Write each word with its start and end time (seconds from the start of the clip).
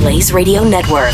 Blaze 0.00 0.32
Radio 0.32 0.64
Network. 0.64 1.12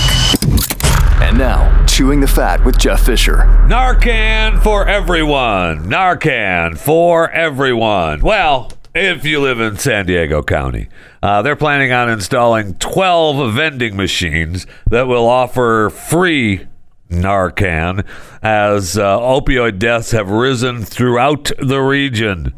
And 1.21 1.37
now, 1.37 1.85
Chewing 1.87 2.21
the 2.21 2.29
Fat 2.29 2.65
with 2.65 2.79
Jeff 2.79 3.05
Fisher. 3.05 3.39
Narcan 3.67 4.63
for 4.63 4.87
everyone. 4.87 5.91
Narcan 5.91 6.79
for 6.79 7.29
everyone. 7.29 8.21
Well, 8.21 8.71
if 8.95 9.25
you 9.25 9.41
live 9.41 9.59
in 9.59 9.77
San 9.77 10.07
Diego 10.07 10.41
County, 10.41 10.89
uh, 11.21 11.43
they're 11.43 11.57
planning 11.57 11.91
on 11.91 12.09
installing 12.09 12.75
12 12.75 13.55
vending 13.55 13.97
machines 13.97 14.69
that 14.89 15.09
will 15.09 15.27
offer 15.27 15.91
free 15.91 16.69
Narcan 17.11 18.07
as 18.41 18.97
uh, 18.97 19.19
opioid 19.19 19.80
deaths 19.80 20.13
have 20.13 20.30
risen 20.30 20.85
throughout 20.85 21.51
the 21.59 21.80
region. 21.80 22.55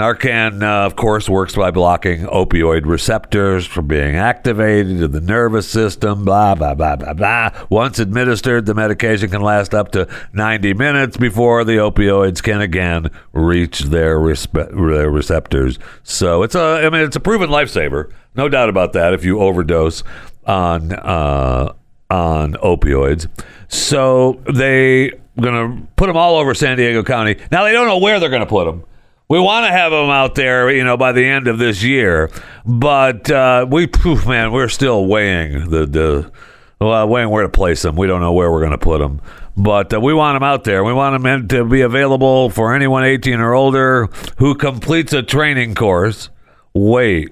Narcan, 0.00 0.62
uh, 0.62 0.86
of 0.86 0.96
course, 0.96 1.28
works 1.28 1.54
by 1.54 1.70
blocking 1.70 2.20
opioid 2.20 2.86
receptors 2.86 3.66
from 3.66 3.86
being 3.86 4.16
activated 4.16 5.02
in 5.02 5.12
the 5.12 5.20
nervous 5.20 5.68
system, 5.68 6.24
blah, 6.24 6.54
blah, 6.54 6.72
blah, 6.72 6.96
blah, 6.96 7.12
blah. 7.12 7.50
Once 7.68 7.98
administered, 7.98 8.64
the 8.64 8.72
medication 8.72 9.28
can 9.28 9.42
last 9.42 9.74
up 9.74 9.92
to 9.92 10.08
90 10.32 10.72
minutes 10.72 11.18
before 11.18 11.64
the 11.64 11.72
opioids 11.72 12.42
can 12.42 12.62
again 12.62 13.10
reach 13.34 13.80
their, 13.80 14.18
respe- 14.18 14.70
their 14.70 15.10
receptors. 15.10 15.78
So 16.02 16.44
it's 16.44 16.54
a, 16.54 16.86
I 16.86 16.88
mean, 16.88 17.02
it's 17.02 17.16
a 17.16 17.20
proven 17.20 17.50
lifesaver. 17.50 18.10
No 18.34 18.48
doubt 18.48 18.70
about 18.70 18.94
that 18.94 19.12
if 19.12 19.22
you 19.22 19.40
overdose 19.40 20.02
on, 20.46 20.92
uh, 20.92 21.74
on 22.08 22.54
opioids. 22.54 23.28
So 23.68 24.40
they're 24.46 25.10
going 25.38 25.82
to 25.82 25.86
put 25.96 26.06
them 26.06 26.16
all 26.16 26.38
over 26.38 26.54
San 26.54 26.78
Diego 26.78 27.02
County. 27.02 27.36
Now 27.52 27.64
they 27.64 27.72
don't 27.72 27.86
know 27.86 27.98
where 27.98 28.18
they're 28.18 28.30
going 28.30 28.40
to 28.40 28.46
put 28.46 28.64
them. 28.64 28.84
We 29.30 29.38
want 29.38 29.64
to 29.64 29.70
have 29.70 29.92
them 29.92 30.10
out 30.10 30.34
there, 30.34 30.72
you 30.72 30.82
know, 30.82 30.96
by 30.96 31.12
the 31.12 31.24
end 31.24 31.46
of 31.46 31.56
this 31.56 31.84
year, 31.84 32.32
but 32.66 33.30
uh, 33.30 33.64
we, 33.70 33.86
poof, 33.86 34.26
man, 34.26 34.50
we're 34.50 34.68
still 34.68 35.06
weighing 35.06 35.70
the 35.70 35.86
the 35.86 36.32
well, 36.80 37.08
weighing 37.08 37.30
where 37.30 37.44
to 37.44 37.48
place 37.48 37.82
them. 37.82 37.94
We 37.94 38.08
don't 38.08 38.20
know 38.20 38.32
where 38.32 38.50
we're 38.50 38.58
going 38.58 38.72
to 38.72 38.78
put 38.78 38.98
them, 38.98 39.20
but 39.56 39.94
uh, 39.94 40.00
we 40.00 40.12
want 40.12 40.34
them 40.34 40.42
out 40.42 40.64
there. 40.64 40.82
We 40.82 40.92
want 40.92 41.22
them 41.22 41.46
to 41.46 41.64
be 41.64 41.82
available 41.82 42.50
for 42.50 42.74
anyone 42.74 43.04
18 43.04 43.38
or 43.38 43.54
older 43.54 44.06
who 44.38 44.56
completes 44.56 45.12
a 45.12 45.22
training 45.22 45.76
course. 45.76 46.28
Wait, 46.74 47.30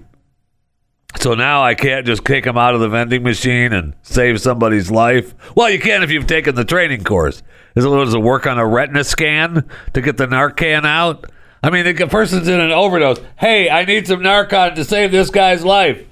so 1.17 1.35
now 1.35 1.65
I 1.65 1.75
can't 1.75 2.07
just 2.07 2.25
kick 2.25 2.45
them 2.45 2.57
out 2.57 2.77
of 2.77 2.81
the 2.81 2.89
vending 2.89 3.25
machine 3.25 3.73
and 3.73 3.95
save 4.03 4.41
somebody's 4.41 4.89
life. 4.89 5.35
Well, 5.57 5.69
you 5.69 5.81
can 5.81 6.05
if 6.05 6.13
you've 6.13 6.29
taken 6.29 6.55
the 6.55 6.65
training 6.65 7.03
course. 7.03 7.43
Is 7.75 7.85
it, 7.85 7.89
does 7.89 8.15
it 8.15 8.23
work 8.23 8.47
on 8.47 8.57
a 8.57 8.67
retina 8.67 9.03
scan 9.03 9.69
to 9.95 10.01
get 10.01 10.17
the 10.17 10.29
Narcan 10.29 10.85
out? 10.85 11.29
I 11.63 11.71
mean, 11.71 11.85
the 11.85 12.07
person's 12.07 12.49
in 12.49 12.61
an 12.61 12.71
overdose. 12.71 13.21
Hey, 13.37 13.69
I 13.69 13.85
need 13.85 14.07
some 14.07 14.21
Narcan 14.21 14.75
to 14.77 14.85
save 14.85 15.11
this 15.11 15.31
guy's 15.31 15.65
life. 15.65 16.07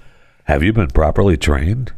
Have 0.45 0.63
you 0.63 0.73
been 0.73 0.89
properly 0.89 1.37
trained? 1.37 1.93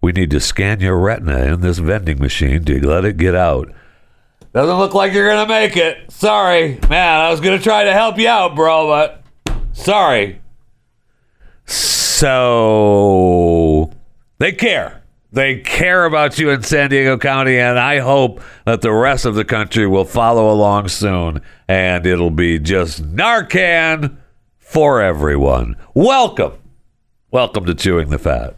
We 0.00 0.12
need 0.12 0.30
to 0.30 0.40
scan 0.40 0.80
your 0.80 0.98
retina 0.98 1.52
in 1.54 1.60
this 1.60 1.78
vending 1.78 2.20
machine 2.20 2.64
to 2.64 2.86
let 2.86 3.04
it 3.04 3.16
get 3.16 3.34
out. 3.34 3.72
Doesn't 4.52 4.78
look 4.78 4.94
like 4.94 5.12
you're 5.12 5.28
going 5.28 5.44
to 5.46 5.52
make 5.52 5.76
it. 5.76 6.10
Sorry. 6.10 6.78
Man, 6.88 7.20
I 7.20 7.30
was 7.30 7.40
going 7.40 7.58
to 7.58 7.62
try 7.62 7.84
to 7.84 7.92
help 7.92 8.18
you 8.18 8.28
out, 8.28 8.54
bro, 8.54 8.86
but 8.86 9.22
sorry. 9.72 10.40
So 11.66 13.10
they 14.38 14.52
care. 14.52 15.02
They 15.30 15.58
care 15.58 16.06
about 16.06 16.38
you 16.38 16.48
in 16.50 16.62
San 16.62 16.88
Diego 16.90 17.18
County, 17.18 17.58
and 17.58 17.78
I 17.78 17.98
hope 17.98 18.40
that 18.64 18.80
the 18.80 18.92
rest 18.92 19.26
of 19.26 19.34
the 19.34 19.44
country 19.44 19.86
will 19.86 20.06
follow 20.06 20.50
along 20.50 20.88
soon, 20.88 21.42
and 21.68 22.06
it'll 22.06 22.30
be 22.30 22.58
just 22.58 23.02
Narcan 23.02 24.16
for 24.56 25.02
everyone. 25.02 25.76
Welcome. 25.94 26.54
Welcome 27.30 27.66
to 27.66 27.74
Chewing 27.74 28.08
the 28.08 28.18
Fat. 28.18 28.54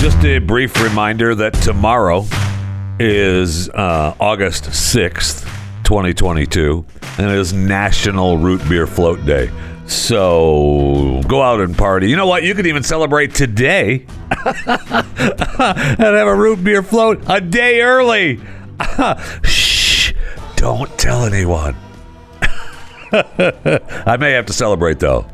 Just 0.00 0.24
a 0.24 0.40
brief 0.40 0.82
reminder 0.82 1.36
that 1.36 1.54
tomorrow 1.54 2.26
is 2.98 3.68
uh, 3.70 4.14
August 4.18 4.64
6th, 4.64 5.44
2022, 5.84 6.84
and 7.18 7.30
it 7.30 7.38
is 7.38 7.52
National 7.52 8.38
Root 8.38 8.60
Beer 8.68 8.88
Float 8.88 9.24
Day. 9.24 9.50
So 9.88 11.22
go 11.26 11.42
out 11.42 11.60
and 11.60 11.76
party. 11.76 12.10
You 12.10 12.16
know 12.16 12.26
what? 12.26 12.42
You 12.42 12.54
could 12.54 12.66
even 12.66 12.82
celebrate 12.82 13.34
today 13.34 14.06
and 14.30 15.98
have 15.98 16.26
a 16.26 16.34
root 16.34 16.62
beer 16.62 16.82
float 16.82 17.22
a 17.26 17.40
day 17.40 17.80
early. 17.80 18.38
Shh, 19.44 20.12
don't 20.56 20.90
tell 20.98 21.24
anyone. 21.24 21.74
I 23.12 24.16
may 24.20 24.32
have 24.32 24.46
to 24.46 24.52
celebrate 24.52 24.98
though. 24.98 25.26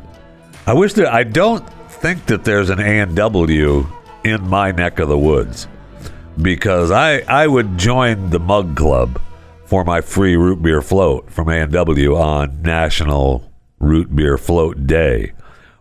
I 0.65 0.73
wish 0.73 0.93
that 0.93 1.13
I 1.13 1.23
don't 1.23 1.67
think 1.89 2.25
that 2.27 2.45
there's 2.45 2.69
an 2.69 2.79
A 2.79 2.99
and 3.01 3.15
W 3.15 3.85
in 4.23 4.47
my 4.47 4.71
neck 4.71 4.99
of 4.99 5.09
the 5.09 5.17
woods 5.17 5.67
because 6.41 6.91
I 6.91 7.19
I 7.27 7.47
would 7.47 7.77
join 7.77 8.29
the 8.29 8.39
mug 8.39 8.77
club 8.77 9.21
for 9.65 9.83
my 9.83 9.99
free 9.99 10.37
root 10.37 10.61
beer 10.61 10.81
float 10.81 11.29
from 11.29 11.49
A&W 11.49 12.15
on 12.15 12.61
National 12.61 13.51
Root 13.79 14.15
Beer 14.15 14.37
Float 14.37 14.87
Day. 14.87 15.33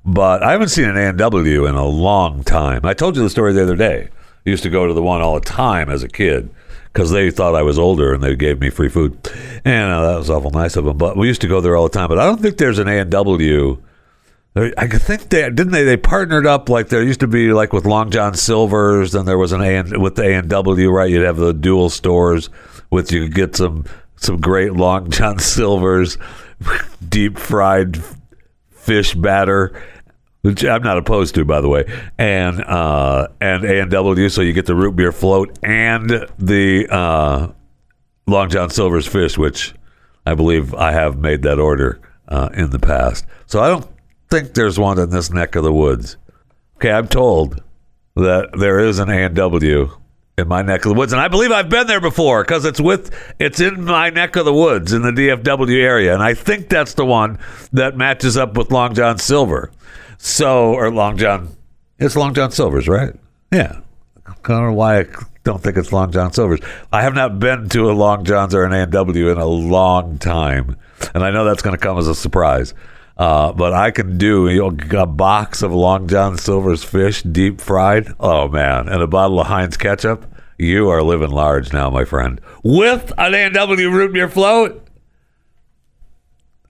But 0.04 0.42
I 0.42 0.52
haven't 0.52 0.68
seen 0.68 0.88
an 0.88 0.96
A&W 0.96 1.66
in 1.66 1.74
a 1.74 1.86
long 1.86 2.44
time. 2.44 2.84
I 2.84 2.94
told 2.94 3.16
you 3.16 3.22
the 3.22 3.30
story 3.30 3.52
the 3.52 3.62
other 3.62 3.76
day. 3.76 4.08
I 4.46 4.50
used 4.50 4.62
to 4.64 4.70
go 4.70 4.86
to 4.86 4.92
the 4.92 5.02
one 5.02 5.22
all 5.22 5.34
the 5.34 5.40
time 5.40 5.88
as 5.88 6.02
a 6.02 6.08
kid 6.08 6.50
because 6.92 7.10
they 7.10 7.30
thought 7.30 7.54
I 7.54 7.62
was 7.62 7.78
older 7.78 8.12
and 8.12 8.22
they 8.22 8.36
gave 8.36 8.60
me 8.60 8.68
free 8.68 8.90
food. 8.90 9.18
And 9.64 9.90
uh, 9.92 10.12
that 10.12 10.18
was 10.18 10.28
awful 10.28 10.50
nice 10.50 10.76
of 10.76 10.84
them. 10.84 10.98
But 10.98 11.16
we 11.16 11.26
used 11.26 11.40
to 11.40 11.48
go 11.48 11.60
there 11.60 11.76
all 11.76 11.88
the 11.88 11.98
time. 11.98 12.08
But 12.08 12.18
I 12.18 12.26
don't 12.26 12.40
think 12.40 12.58
there's 12.58 12.78
an 12.78 12.88
A&W 12.88 13.82
I 14.56 14.86
think 14.86 15.30
they 15.30 15.42
didn't 15.50 15.72
they 15.72 15.82
they 15.82 15.96
partnered 15.96 16.46
up 16.46 16.68
like 16.68 16.88
there 16.88 17.02
used 17.02 17.18
to 17.20 17.26
be 17.26 17.52
like 17.52 17.72
with 17.72 17.86
Long 17.86 18.12
John 18.12 18.34
Silver's, 18.34 19.10
then 19.10 19.24
there 19.24 19.36
was 19.36 19.50
an 19.50 19.60
A 19.60 19.98
with 19.98 20.14
the 20.14 20.22
A 20.22 20.34
and 20.34 20.48
W, 20.48 20.90
right? 20.90 21.10
You'd 21.10 21.24
have 21.24 21.38
the 21.38 21.52
dual 21.52 21.90
stores 21.90 22.50
with 22.88 23.10
you 23.10 23.24
could 23.24 23.34
get 23.34 23.56
some 23.56 23.84
some 24.14 24.40
great 24.40 24.72
Long 24.72 25.10
John 25.10 25.38
Silver's 25.40 26.18
deep 27.08 27.38
fried 27.38 28.02
fish 28.70 29.14
batter, 29.14 29.80
which 30.42 30.64
I'm 30.64 30.82
not 30.82 30.98
opposed 30.98 31.34
to, 31.36 31.44
by 31.44 31.60
the 31.60 31.68
way, 31.68 31.84
and 32.18 32.62
uh, 32.62 33.28
and 33.40 33.64
A 33.64 33.80
and 33.80 33.90
W, 33.90 34.28
so 34.28 34.42
you 34.42 34.52
get 34.52 34.66
the 34.66 34.74
root 34.74 34.96
beer 34.96 35.12
float 35.12 35.58
and 35.62 36.28
the 36.38 36.86
uh, 36.90 37.48
Long 38.26 38.48
John 38.50 38.70
Silver's 38.70 39.06
fish, 39.06 39.38
which 39.38 39.74
I 40.26 40.34
believe 40.34 40.74
I 40.74 40.92
have 40.92 41.18
made 41.18 41.42
that 41.42 41.58
order 41.58 42.00
uh, 42.28 42.50
in 42.54 42.70
the 42.70 42.78
past. 42.78 43.26
So 43.46 43.62
I 43.62 43.68
don't 43.68 43.86
think 44.30 44.54
there's 44.54 44.78
one 44.78 44.98
in 44.98 45.10
this 45.10 45.30
neck 45.30 45.56
of 45.56 45.64
the 45.64 45.72
woods. 45.72 46.16
Okay, 46.76 46.90
I'm 46.90 47.08
told 47.08 47.62
that 48.16 48.50
there 48.58 48.80
is 48.80 48.98
an 48.98 49.08
A&W 49.08 49.90
in 50.36 50.48
my 50.48 50.62
neck 50.62 50.84
of 50.84 50.90
the 50.90 50.98
woods, 50.98 51.12
and 51.12 51.20
I 51.20 51.28
believe 51.28 51.52
I've 51.52 51.68
been 51.68 51.86
there 51.86 52.00
before 52.00 52.42
because 52.42 52.64
it's 52.64 52.80
with 52.80 53.14
it's 53.38 53.60
in 53.60 53.84
my 53.84 54.10
neck 54.10 54.36
of 54.36 54.44
the 54.44 54.52
woods 54.52 54.92
in 54.92 55.02
the 55.02 55.12
DFW 55.12 55.80
area, 55.80 56.12
and 56.12 56.22
I 56.22 56.34
think 56.34 56.68
that's 56.68 56.94
the 56.94 57.04
one 57.04 57.38
that 57.72 57.96
matches 57.96 58.36
up 58.36 58.56
with 58.56 58.72
Long 58.72 58.94
John 58.94 59.18
Silver. 59.18 59.70
So, 60.18 60.74
or 60.74 60.90
Long 60.90 61.16
John, 61.16 61.56
it's 61.98 62.16
Long 62.16 62.34
John 62.34 62.50
Silver's, 62.50 62.88
right? 62.88 63.14
Yeah. 63.52 63.80
I 64.26 64.32
don't 64.48 64.66
know 64.66 64.72
why 64.72 65.00
I 65.00 65.06
don't 65.44 65.62
think 65.62 65.76
it's 65.76 65.92
Long 65.92 66.10
John 66.10 66.32
Silver's. 66.32 66.60
I 66.92 67.02
have 67.02 67.14
not 67.14 67.38
been 67.38 67.68
to 67.70 67.90
a 67.90 67.92
Long 67.92 68.24
John's 68.24 68.54
or 68.54 68.64
an 68.64 68.72
A&W 68.72 69.30
in 69.30 69.38
a 69.38 69.44
long 69.44 70.18
time, 70.18 70.76
and 71.14 71.22
I 71.22 71.30
know 71.30 71.44
that's 71.44 71.62
going 71.62 71.76
to 71.76 71.82
come 71.82 71.98
as 71.98 72.08
a 72.08 72.14
surprise. 72.14 72.74
Uh, 73.16 73.52
but 73.52 73.72
I 73.72 73.92
can 73.92 74.18
do 74.18 74.48
you 74.48 74.70
know, 74.72 75.00
a 75.02 75.06
box 75.06 75.62
of 75.62 75.72
Long 75.72 76.08
John 76.08 76.36
Silver's 76.36 76.82
fish 76.82 77.22
deep 77.22 77.60
fried. 77.60 78.12
Oh 78.18 78.48
man, 78.48 78.88
and 78.88 79.02
a 79.02 79.06
bottle 79.06 79.38
of 79.40 79.46
Heinz 79.46 79.76
ketchup. 79.76 80.24
You 80.58 80.88
are 80.88 81.02
living 81.02 81.30
large 81.30 81.72
now, 81.72 81.90
my 81.90 82.04
friend. 82.04 82.40
With 82.62 83.12
an 83.18 83.34
A&W 83.34 83.90
root 83.90 84.12
beer 84.12 84.28
float. 84.28 84.86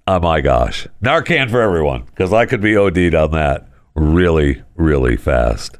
Oh 0.07 0.21
my 0.21 0.43
gosh, 0.43 0.87
Narcan 1.03 1.51
for 1.51 1.63
everyone 1.63 2.03
because 2.05 2.33
I 2.33 2.45
could 2.45 2.61
be 2.61 2.77
OD'd 2.77 3.15
on 3.15 3.31
that 3.31 3.69
really, 3.95 4.63
really 4.77 5.17
fast. 5.17 5.79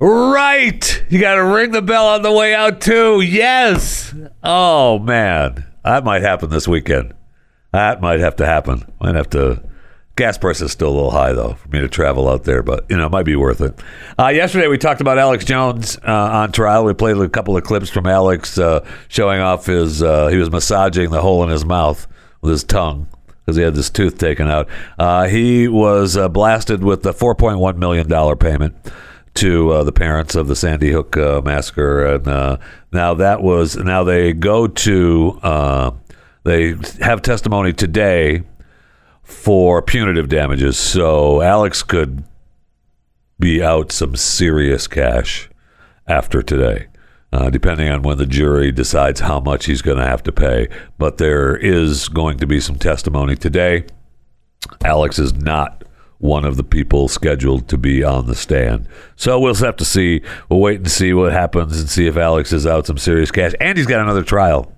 Right, 0.00 1.04
you 1.10 1.20
got 1.20 1.34
to 1.34 1.44
ring 1.44 1.72
the 1.72 1.82
bell 1.82 2.06
on 2.06 2.22
the 2.22 2.32
way 2.32 2.54
out 2.54 2.80
too. 2.80 3.20
Yes. 3.20 4.14
Oh 4.42 4.98
man, 5.00 5.66
that 5.84 6.04
might 6.04 6.22
happen 6.22 6.48
this 6.48 6.68
weekend. 6.68 7.12
That 7.72 8.00
might 8.00 8.20
have 8.20 8.36
to 8.36 8.46
happen. 8.46 8.90
Might 9.00 9.14
have 9.14 9.28
to. 9.30 9.67
Gas 10.18 10.36
price 10.36 10.60
is 10.60 10.72
still 10.72 10.88
a 10.88 10.96
little 10.96 11.12
high 11.12 11.32
though 11.32 11.52
for 11.52 11.68
me 11.68 11.78
to 11.78 11.86
travel 11.86 12.28
out 12.28 12.42
there, 12.42 12.60
but 12.60 12.84
you 12.88 12.96
know 12.96 13.06
it 13.06 13.12
might 13.12 13.22
be 13.22 13.36
worth 13.36 13.60
it. 13.60 13.80
Uh, 14.18 14.26
yesterday 14.26 14.66
we 14.66 14.76
talked 14.76 15.00
about 15.00 15.16
Alex 15.16 15.44
Jones 15.44 15.96
uh, 15.98 16.10
on 16.10 16.50
trial. 16.50 16.84
We 16.84 16.92
played 16.92 17.16
a 17.18 17.28
couple 17.28 17.56
of 17.56 17.62
clips 17.62 17.88
from 17.88 18.04
Alex 18.04 18.58
uh, 18.58 18.84
showing 19.06 19.40
off 19.40 19.66
his. 19.66 20.02
Uh, 20.02 20.26
he 20.26 20.36
was 20.36 20.50
massaging 20.50 21.10
the 21.10 21.20
hole 21.20 21.44
in 21.44 21.50
his 21.50 21.64
mouth 21.64 22.08
with 22.40 22.50
his 22.50 22.64
tongue 22.64 23.06
because 23.28 23.54
he 23.54 23.62
had 23.62 23.76
this 23.76 23.90
tooth 23.90 24.18
taken 24.18 24.48
out. 24.48 24.68
Uh, 24.98 25.28
he 25.28 25.68
was 25.68 26.16
uh, 26.16 26.28
blasted 26.28 26.82
with 26.82 27.04
the 27.04 27.14
4.1 27.14 27.76
million 27.76 28.08
dollar 28.08 28.34
payment 28.34 28.74
to 29.34 29.84
the 29.84 29.92
parents 29.92 30.34
of 30.34 30.48
the 30.48 30.56
Sandy 30.56 30.90
Hook 30.90 31.16
massacre, 31.44 32.04
and 32.04 32.58
now 32.90 33.14
that 33.14 33.40
was 33.40 33.76
now 33.76 34.02
they 34.02 34.32
go 34.32 34.66
to 34.66 35.94
they 36.42 36.74
have 37.00 37.22
testimony 37.22 37.72
today 37.72 38.42
for 39.28 39.82
punitive 39.82 40.30
damages. 40.30 40.78
So 40.78 41.42
Alex 41.42 41.82
could 41.82 42.24
be 43.38 43.62
out 43.62 43.92
some 43.92 44.16
serious 44.16 44.86
cash 44.86 45.50
after 46.06 46.42
today. 46.42 46.86
Uh, 47.30 47.50
depending 47.50 47.90
on 47.90 48.00
when 48.00 48.16
the 48.16 48.24
jury 48.24 48.72
decides 48.72 49.20
how 49.20 49.38
much 49.38 49.66
he's 49.66 49.82
going 49.82 49.98
to 49.98 50.04
have 50.04 50.22
to 50.22 50.32
pay. 50.32 50.66
But 50.96 51.18
there 51.18 51.54
is 51.54 52.08
going 52.08 52.38
to 52.38 52.46
be 52.46 52.58
some 52.58 52.76
testimony 52.76 53.36
today. 53.36 53.84
Alex 54.82 55.18
is 55.18 55.34
not 55.34 55.84
one 56.16 56.46
of 56.46 56.56
the 56.56 56.64
people 56.64 57.06
scheduled 57.06 57.68
to 57.68 57.76
be 57.76 58.02
on 58.02 58.28
the 58.28 58.34
stand. 58.34 58.88
So 59.14 59.38
we'll 59.38 59.54
have 59.56 59.76
to 59.76 59.84
see. 59.84 60.22
We'll 60.48 60.60
wait 60.60 60.78
and 60.78 60.90
see 60.90 61.12
what 61.12 61.32
happens 61.32 61.78
and 61.78 61.90
see 61.90 62.06
if 62.06 62.16
Alex 62.16 62.50
is 62.50 62.66
out 62.66 62.86
some 62.86 62.96
serious 62.96 63.30
cash. 63.30 63.52
And 63.60 63.76
he's 63.76 63.86
got 63.86 64.00
another 64.00 64.22
trial 64.22 64.72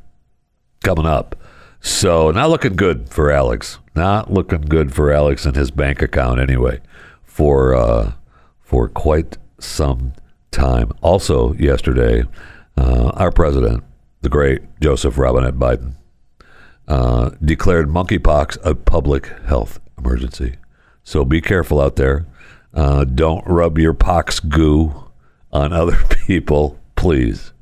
coming 0.83 1.07
up. 1.07 1.40
So 1.81 2.31
not 2.31 2.51
looking 2.51 2.77
good 2.77 3.09
for 3.09 3.31
Alex. 3.31 3.79
Not 3.95 4.33
looking 4.33 4.63
good 4.63 4.95
for 4.95 5.13
Alex 5.13 5.47
and 5.47 5.57
his 5.57 5.71
bank 5.71 6.03
account 6.03 6.41
anyway. 6.41 6.81
For 7.25 7.75
uh, 7.75 8.13
for 8.61 8.89
quite 8.89 9.39
some 9.59 10.13
time. 10.51 10.93
Also 11.01 11.55
yesterday, 11.55 12.25
uh, 12.77 13.11
our 13.15 13.31
president, 13.31 13.85
the 14.21 14.29
great 14.29 14.63
Joseph 14.81 15.19
Robinette 15.19 15.55
Biden, 15.55 15.95
uh, 16.89 17.31
declared 17.43 17.89
monkeypox 17.89 18.59
a 18.65 18.75
public 18.75 19.27
health 19.47 19.81
emergency. 19.99 20.57
So 21.03 21.25
be 21.25 21.41
careful 21.41 21.81
out 21.81 21.97
there. 21.97 22.27
Uh, 22.73 23.05
don't 23.05 23.47
rub 23.47 23.79
your 23.79 23.95
pox 23.95 24.39
goo 24.39 25.11
on 25.53 25.73
other 25.73 25.99
people, 26.27 26.79
please. 26.97 27.53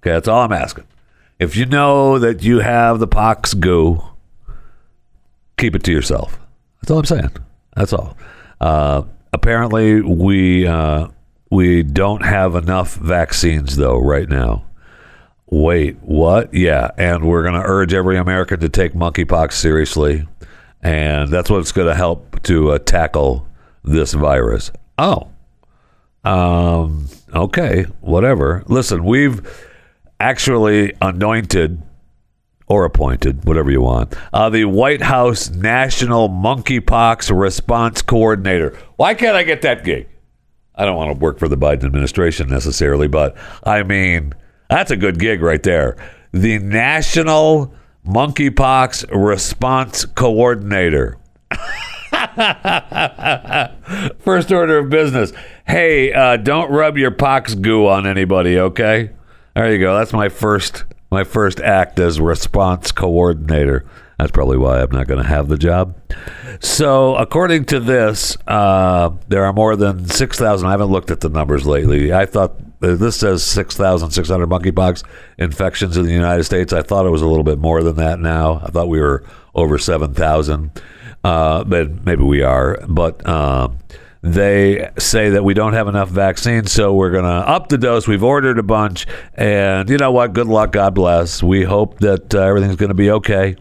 Okay, 0.00 0.10
that's 0.10 0.28
all 0.28 0.42
I'm 0.42 0.52
asking. 0.52 0.84
If 1.38 1.54
you 1.56 1.66
know 1.66 2.18
that 2.18 2.42
you 2.42 2.58
have 2.58 2.98
the 2.98 3.06
pox 3.06 3.54
go, 3.54 4.10
keep 5.56 5.76
it 5.76 5.84
to 5.84 5.92
yourself. 5.92 6.38
That's 6.80 6.90
all 6.90 6.98
I'm 6.98 7.04
saying. 7.04 7.30
That's 7.76 7.92
all. 7.92 8.16
Uh, 8.60 9.02
apparently, 9.32 10.00
we 10.00 10.66
uh, 10.66 11.08
we 11.50 11.84
don't 11.84 12.24
have 12.24 12.56
enough 12.56 12.94
vaccines 12.94 13.76
though 13.76 13.98
right 13.98 14.28
now. 14.28 14.64
Wait, 15.46 15.96
what? 16.02 16.52
Yeah, 16.52 16.90
and 16.98 17.24
we're 17.24 17.42
going 17.42 17.54
to 17.54 17.62
urge 17.66 17.94
every 17.94 18.18
American 18.18 18.60
to 18.60 18.68
take 18.68 18.92
monkeypox 18.92 19.52
seriously, 19.52 20.26
and 20.82 21.30
that's 21.30 21.48
what's 21.48 21.72
going 21.72 21.88
to 21.88 21.94
help 21.94 22.42
to 22.42 22.72
uh, 22.72 22.78
tackle 22.78 23.46
this 23.84 24.12
virus. 24.12 24.72
Oh, 24.98 25.28
um, 26.24 27.06
okay, 27.32 27.84
whatever. 28.00 28.64
Listen, 28.66 29.04
we've 29.04 29.40
actually 30.20 30.94
anointed 31.00 31.82
or 32.66 32.84
appointed, 32.84 33.44
whatever 33.44 33.70
you 33.70 33.80
want, 33.80 34.14
uh, 34.32 34.50
the 34.50 34.66
White 34.66 35.02
House 35.02 35.48
National 35.50 36.28
Monkeypox 36.28 37.36
Response 37.36 38.02
Coordinator. 38.02 38.76
Why 38.96 39.14
can't 39.14 39.36
I 39.36 39.42
get 39.42 39.62
that 39.62 39.84
gig? 39.84 40.08
I 40.74 40.84
don't 40.84 40.96
want 40.96 41.12
to 41.12 41.18
work 41.18 41.38
for 41.38 41.48
the 41.48 41.56
Biden 41.56 41.84
administration 41.84 42.48
necessarily, 42.48 43.08
but 43.08 43.36
I 43.64 43.82
mean, 43.82 44.34
that's 44.68 44.90
a 44.90 44.96
good 44.96 45.18
gig 45.18 45.40
right 45.40 45.62
there. 45.62 45.96
The 46.32 46.58
National 46.58 47.72
Monkeypox 48.06 49.06
Response 49.10 50.04
Coordinator. 50.04 51.18
First 54.20 54.52
order 54.52 54.78
of 54.78 54.90
business. 54.90 55.32
Hey, 55.66 56.12
uh, 56.12 56.36
don't 56.36 56.70
rub 56.70 56.96
your 56.96 57.10
pox 57.10 57.54
goo 57.54 57.88
on 57.88 58.06
anybody, 58.06 58.58
okay? 58.58 59.10
There 59.58 59.72
you 59.72 59.80
go. 59.80 59.98
That's 59.98 60.12
my 60.12 60.28
first 60.28 60.84
my 61.10 61.24
first 61.24 61.58
act 61.58 61.98
as 61.98 62.20
response 62.20 62.92
coordinator. 62.92 63.84
That's 64.16 64.30
probably 64.30 64.56
why 64.56 64.80
I'm 64.80 64.92
not 64.92 65.08
going 65.08 65.20
to 65.20 65.28
have 65.28 65.48
the 65.48 65.58
job. 65.58 65.96
So, 66.60 67.16
according 67.16 67.64
to 67.66 67.80
this, 67.80 68.36
uh, 68.46 69.10
there 69.26 69.44
are 69.44 69.52
more 69.52 69.74
than 69.74 70.06
6,000. 70.08 70.64
I 70.64 70.70
haven't 70.70 70.90
looked 70.90 71.10
at 71.10 71.22
the 71.22 71.28
numbers 71.28 71.66
lately. 71.66 72.12
I 72.12 72.24
thought 72.24 72.52
uh, 72.82 72.94
this 72.94 73.16
says 73.16 73.42
6,600 73.42 74.48
monkeypox 74.48 75.02
infections 75.38 75.96
in 75.96 76.04
the 76.04 76.12
United 76.12 76.44
States. 76.44 76.72
I 76.72 76.82
thought 76.82 77.04
it 77.04 77.10
was 77.10 77.22
a 77.22 77.26
little 77.26 77.42
bit 77.42 77.58
more 77.58 77.82
than 77.82 77.96
that 77.96 78.20
now. 78.20 78.60
I 78.62 78.68
thought 78.68 78.88
we 78.88 79.00
were 79.00 79.24
over 79.56 79.76
7,000. 79.76 80.70
Uh, 81.24 81.64
but 81.64 82.06
maybe 82.06 82.22
we 82.22 82.42
are. 82.42 82.78
But. 82.86 83.26
They 84.22 84.90
say 84.98 85.30
that 85.30 85.44
we 85.44 85.54
don't 85.54 85.74
have 85.74 85.86
enough 85.86 86.08
vaccines, 86.08 86.72
so 86.72 86.92
we're 86.92 87.10
going 87.12 87.24
to 87.24 87.30
up 87.30 87.68
the 87.68 87.78
dose. 87.78 88.08
We've 88.08 88.24
ordered 88.24 88.58
a 88.58 88.64
bunch, 88.64 89.06
and 89.34 89.88
you 89.88 89.96
know 89.96 90.10
what? 90.10 90.32
Good 90.32 90.48
luck. 90.48 90.72
God 90.72 90.94
bless. 90.94 91.42
We 91.42 91.62
hope 91.62 92.00
that 92.00 92.34
uh, 92.34 92.40
everything's 92.40 92.76
going 92.76 92.88
to 92.88 92.94
be 92.94 93.10
okay. 93.12 93.56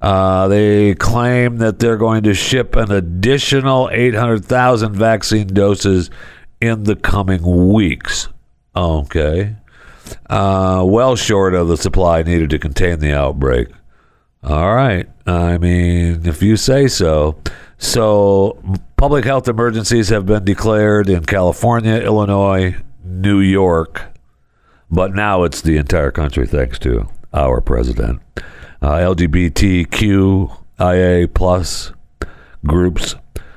Uh, 0.00 0.48
they 0.48 0.94
claim 0.94 1.58
that 1.58 1.78
they're 1.78 1.96
going 1.96 2.22
to 2.24 2.34
ship 2.34 2.76
an 2.76 2.90
additional 2.90 3.90
800,000 3.90 4.94
vaccine 4.94 5.46
doses 5.48 6.10
in 6.60 6.84
the 6.84 6.96
coming 6.96 7.72
weeks. 7.72 8.28
Okay. 8.76 9.56
Uh, 10.28 10.82
well 10.86 11.16
short 11.16 11.54
of 11.54 11.68
the 11.68 11.76
supply 11.76 12.22
needed 12.22 12.50
to 12.50 12.58
contain 12.58 12.98
the 12.98 13.14
outbreak. 13.14 13.68
All 14.42 14.74
right. 14.74 15.08
I 15.26 15.56
mean, 15.56 16.26
if 16.26 16.42
you 16.42 16.56
say 16.56 16.88
so. 16.88 17.38
So, 17.84 18.58
public 18.96 19.26
health 19.26 19.46
emergencies 19.46 20.08
have 20.08 20.24
been 20.24 20.42
declared 20.42 21.10
in 21.10 21.26
California, 21.26 21.96
Illinois, 21.96 22.76
New 23.04 23.40
York, 23.40 24.06
but 24.90 25.14
now 25.14 25.42
it's 25.42 25.60
the 25.60 25.76
entire 25.76 26.10
country 26.10 26.46
thanks 26.46 26.78
to 26.78 27.10
our 27.34 27.60
president. 27.60 28.22
Uh, 28.80 28.94
LGBTQIA 29.14 30.48
plus 31.34 31.92
groups 32.66 33.16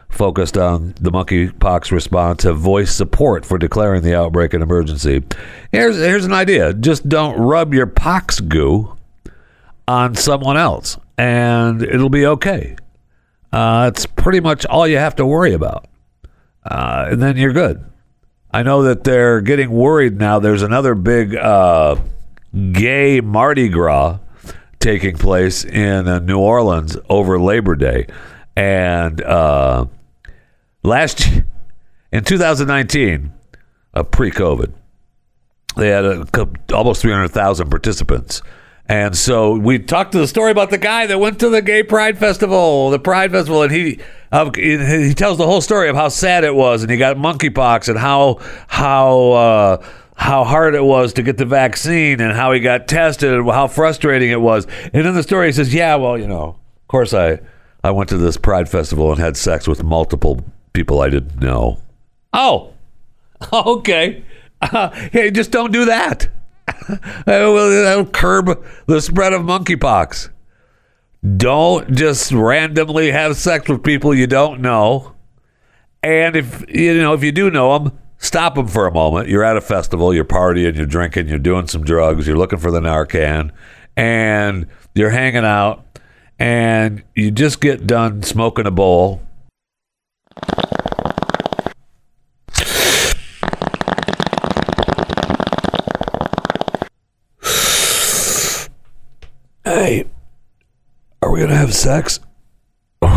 focused 0.09 0.57
on 0.57 0.93
the 0.99 1.09
monkeypox 1.09 1.89
response 1.91 2.43
have 2.43 2.57
voiced 2.57 2.97
support 2.97 3.45
for 3.45 3.57
declaring 3.57 4.01
the 4.03 4.13
outbreak 4.13 4.53
an 4.53 4.61
emergency. 4.61 5.23
Here's 5.71 5.95
here's 5.95 6.25
an 6.25 6.33
idea: 6.33 6.73
just 6.73 7.07
don't 7.07 7.39
rub 7.39 7.73
your 7.73 7.87
pox 7.87 8.41
goo 8.41 8.97
on 9.87 10.15
someone 10.15 10.57
else, 10.57 10.97
and 11.17 11.81
it'll 11.81 12.09
be 12.09 12.25
okay. 12.25 12.75
Uh, 13.51 13.89
it's 13.93 14.05
pretty 14.05 14.39
much 14.39 14.65
all 14.65 14.87
you 14.87 14.97
have 14.97 15.15
to 15.15 15.25
worry 15.25 15.53
about. 15.53 15.87
Uh, 16.63 17.07
and 17.09 17.21
then 17.21 17.37
you're 17.37 17.53
good. 17.53 17.83
I 18.51 18.63
know 18.63 18.83
that 18.83 19.03
they're 19.03 19.41
getting 19.41 19.69
worried 19.69 20.17
now. 20.17 20.39
There's 20.39 20.63
another 20.63 20.95
big 20.95 21.35
uh, 21.35 21.97
gay 22.71 23.21
Mardi 23.21 23.69
Gras 23.69 24.19
taking 24.79 25.17
place 25.17 25.63
in 25.65 26.07
uh, 26.07 26.19
New 26.19 26.39
Orleans 26.39 26.97
over 27.09 27.39
Labor 27.39 27.75
Day. 27.75 28.07
And 28.55 29.21
uh, 29.21 29.85
last 30.83 31.29
in 32.11 32.23
2019, 32.23 33.33
uh, 33.93 34.03
pre 34.03 34.31
COVID, 34.31 34.73
they 35.75 35.89
had 35.89 36.05
a, 36.05 36.27
almost 36.73 37.01
300,000 37.01 37.69
participants 37.69 38.41
and 38.89 39.17
so 39.17 39.53
we 39.53 39.79
talked 39.79 40.13
to 40.13 40.17
the 40.17 40.27
story 40.27 40.51
about 40.51 40.69
the 40.69 40.77
guy 40.77 41.07
that 41.07 41.19
went 41.19 41.39
to 41.39 41.49
the 41.49 41.61
Gay 41.61 41.83
Pride 41.83 42.17
Festival, 42.17 42.89
the 42.89 42.99
Pride 42.99 43.31
Festival, 43.31 43.63
and 43.63 43.71
he 43.71 43.99
uh, 44.31 44.49
he 44.53 45.13
tells 45.13 45.37
the 45.37 45.45
whole 45.45 45.59
story 45.59 45.89
of 45.89 45.95
how 45.95 46.07
sad 46.07 46.45
it 46.45 46.55
was, 46.55 46.83
and 46.83 46.91
he 46.91 46.97
got 46.97 47.17
monkeypox, 47.17 47.89
and 47.89 47.97
how 47.97 48.39
how 48.67 49.31
uh, 49.31 49.85
how 50.15 50.45
hard 50.45 50.73
it 50.73 50.83
was 50.83 51.13
to 51.13 51.23
get 51.23 51.37
the 51.37 51.45
vaccine, 51.45 52.21
and 52.21 52.31
how 52.33 52.53
he 52.53 52.61
got 52.61 52.87
tested, 52.87 53.33
and 53.33 53.49
how 53.49 53.67
frustrating 53.67 54.29
it 54.29 54.39
was. 54.39 54.65
And 54.93 55.05
in 55.05 55.13
the 55.13 55.23
story, 55.23 55.47
he 55.47 55.51
says, 55.51 55.73
"Yeah, 55.73 55.95
well, 55.95 56.17
you 56.17 56.27
know, 56.27 56.55
of 56.75 56.87
course, 56.87 57.13
I 57.13 57.39
I 57.83 57.91
went 57.91 58.09
to 58.09 58.17
this 58.17 58.37
Pride 58.37 58.69
Festival 58.69 59.11
and 59.11 59.19
had 59.19 59.35
sex 59.35 59.67
with 59.67 59.83
multiple 59.83 60.45
people 60.71 61.01
I 61.01 61.09
didn't 61.09 61.41
know." 61.41 61.79
Oh, 62.31 62.73
okay. 63.53 64.23
Uh, 64.61 64.89
hey, 65.11 65.29
just 65.29 65.51
don't 65.51 65.73
do 65.73 65.85
that. 65.85 66.29
That'll 67.25 68.05
curb 68.05 68.63
the 68.85 69.01
spread 69.01 69.33
of 69.33 69.41
monkeypox. 69.43 70.29
Don't 71.35 71.93
just 71.93 72.31
randomly 72.31 73.11
have 73.11 73.37
sex 73.37 73.67
with 73.67 73.83
people 73.83 74.13
you 74.13 74.27
don't 74.27 74.61
know. 74.61 75.15
And 76.03 76.35
if 76.35 76.63
you 76.69 77.01
know 77.01 77.13
if 77.13 77.23
you 77.23 77.31
do 77.31 77.49
know 77.49 77.77
them, 77.77 77.99
stop 78.17 78.55
them 78.55 78.67
for 78.67 78.87
a 78.87 78.93
moment. 78.93 79.27
You're 79.27 79.43
at 79.43 79.57
a 79.57 79.61
festival, 79.61 80.13
you're 80.13 80.25
partying, 80.25 80.75
you're 80.75 80.85
drinking, 80.85 81.27
you're 81.27 81.39
doing 81.39 81.67
some 81.67 81.83
drugs, 81.83 82.27
you're 82.27 82.37
looking 82.37 82.59
for 82.59 82.71
the 82.71 82.79
Narcan, 82.79 83.51
and 83.95 84.67
you're 84.93 85.09
hanging 85.09 85.43
out, 85.43 85.99
and 86.39 87.03
you 87.15 87.31
just 87.31 87.59
get 87.59 87.87
done 87.87 88.23
smoking 88.23 88.67
a 88.67 88.71
bowl. 88.71 89.21
Hey, 99.65 100.05
are 101.27 101.31
we 101.31 101.41
gonna 101.41 101.55
have 101.55 101.73
sex? 101.73 102.21
yeah, 103.01 103.09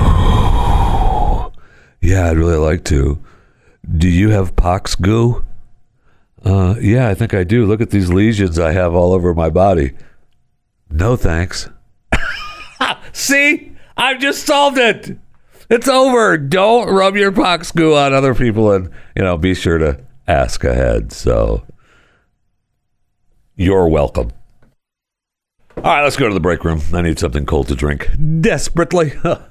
I'd 2.29 2.37
really 2.37 2.57
like 2.57 2.83
to. 2.87 3.23
Do 3.97 4.09
you 4.09 4.31
have 4.31 4.57
pox 4.57 4.97
goo? 4.97 5.45
Uh, 6.45 6.75
yeah, 6.81 7.09
I 7.09 7.15
think 7.15 7.35
I 7.35 7.45
do. 7.45 7.67
Look 7.67 7.81
at 7.81 7.91
these 7.91 8.11
lesions 8.11 8.59
I 8.59 8.73
have 8.73 8.95
all 8.95 9.13
over 9.13 9.33
my 9.33 9.49
body. 9.49 9.93
No 10.91 11.15
thanks. 11.15 11.69
See, 13.13 13.77
I've 13.97 14.19
just 14.19 14.45
solved 14.45 14.79
it. 14.79 15.17
It's 15.69 15.87
over. 15.87 16.37
Don't 16.37 16.91
rub 16.91 17.15
your 17.15 17.31
pox 17.31 17.71
goo 17.71 17.95
on 17.95 18.13
other 18.13 18.35
people, 18.35 18.73
and 18.73 18.91
you 19.15 19.23
know, 19.23 19.39
be 19.39 19.55
sure 19.55 19.79
to 19.79 20.01
ask 20.27 20.65
ahead. 20.65 21.13
So, 21.13 21.65
you're 23.55 23.87
welcome. 23.87 24.33
All 25.83 25.87
right, 25.87 26.03
let's 26.03 26.17
go 26.17 26.29
to 26.29 26.35
the 26.35 26.41
break 26.41 26.63
room. 26.63 26.83
I 26.93 27.01
need 27.01 27.19
something 27.19 27.47
cold 27.47 27.69
to 27.69 27.75
drink 27.75 28.11
desperately. 28.41 29.13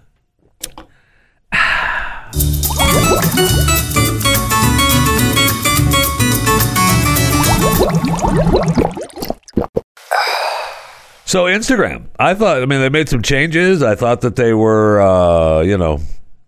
So 11.26 11.46
Instagram, 11.46 12.08
I 12.18 12.34
thought. 12.34 12.64
I 12.64 12.66
mean, 12.66 12.80
they 12.80 12.90
made 12.90 13.08
some 13.08 13.22
changes. 13.22 13.84
I 13.84 13.94
thought 13.94 14.22
that 14.22 14.36
they 14.36 14.52
were, 14.52 15.00
uh, 15.00 15.62
you 15.62 15.78
know, 15.78 16.00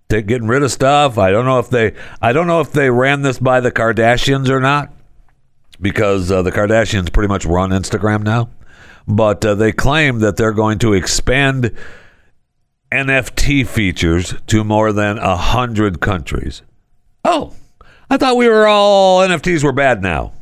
getting 0.09 0.47
rid 0.47 0.63
of 0.63 0.71
stuff. 0.71 1.19
I 1.19 1.29
don't 1.29 1.45
know 1.45 1.59
if 1.59 1.69
they. 1.69 1.93
I 2.19 2.33
don't 2.33 2.47
know 2.47 2.61
if 2.61 2.71
they 2.71 2.89
ran 2.89 3.21
this 3.21 3.37
by 3.37 3.59
the 3.59 3.71
Kardashians 3.71 4.49
or 4.49 4.59
not, 4.59 4.91
because 5.79 6.31
uh, 6.31 6.41
the 6.41 6.51
Kardashians 6.51 7.13
pretty 7.13 7.27
much 7.27 7.45
run 7.45 7.69
Instagram 7.69 8.23
now. 8.23 8.49
But 9.07 9.45
uh, 9.45 9.55
they 9.55 9.71
claim 9.71 10.19
that 10.19 10.37
they're 10.37 10.51
going 10.53 10.79
to 10.79 10.93
expand 10.93 11.75
NFT 12.91 13.65
features 13.67 14.35
to 14.47 14.63
more 14.63 14.91
than 14.91 15.17
a 15.17 15.37
hundred 15.37 16.01
countries. 16.01 16.61
Oh, 17.23 17.55
I 18.09 18.17
thought 18.17 18.37
we 18.37 18.47
were 18.47 18.67
all 18.67 19.19
NFTs 19.19 19.63
were 19.63 19.71
bad 19.71 20.01
now. 20.01 20.33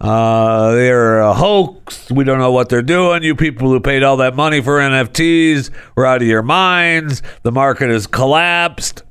Uh, 0.00 0.72
they're 0.72 1.20
a 1.20 1.34
hoax. 1.34 2.10
We 2.10 2.24
don't 2.24 2.38
know 2.38 2.52
what 2.52 2.70
they're 2.70 2.80
doing. 2.82 3.22
You 3.22 3.34
people 3.34 3.68
who 3.68 3.80
paid 3.80 4.02
all 4.02 4.16
that 4.18 4.34
money 4.34 4.62
for 4.62 4.78
NFTs 4.78 5.70
were 5.94 6.06
out 6.06 6.22
of 6.22 6.28
your 6.28 6.42
minds. 6.42 7.22
The 7.42 7.52
market 7.52 7.90
has 7.90 8.06
collapsed. 8.06 9.02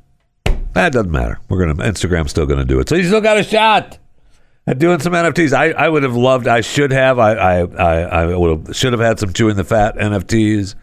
That 0.73 0.91
doesn't 0.91 1.11
matter. 1.11 1.39
We're 1.47 1.59
gonna 1.59 1.83
Instagram's 1.83 2.31
still 2.31 2.47
gonna 2.47 2.65
do 2.65 2.79
it. 2.79 2.89
So 2.89 2.95
you 2.95 3.05
still 3.05 3.21
got 3.21 3.37
a 3.37 3.43
shot 3.43 3.99
doing 4.77 4.99
some 4.99 5.13
NFTs. 5.13 5.53
I, 5.53 5.71
I 5.71 5.89
would 5.89 6.03
have 6.03 6.15
loved. 6.15 6.47
I 6.47 6.61
should 6.61 6.91
have. 6.91 7.19
I 7.19 7.33
I 7.33 7.59
I, 7.61 8.35
would 8.35 8.67
have 8.67 8.75
should 8.75 8.93
have 8.93 9.01
had 9.01 9.19
some 9.19 9.33
chewing 9.33 9.55
the 9.55 9.63
fat 9.63 9.95
NFTs. 9.95 10.75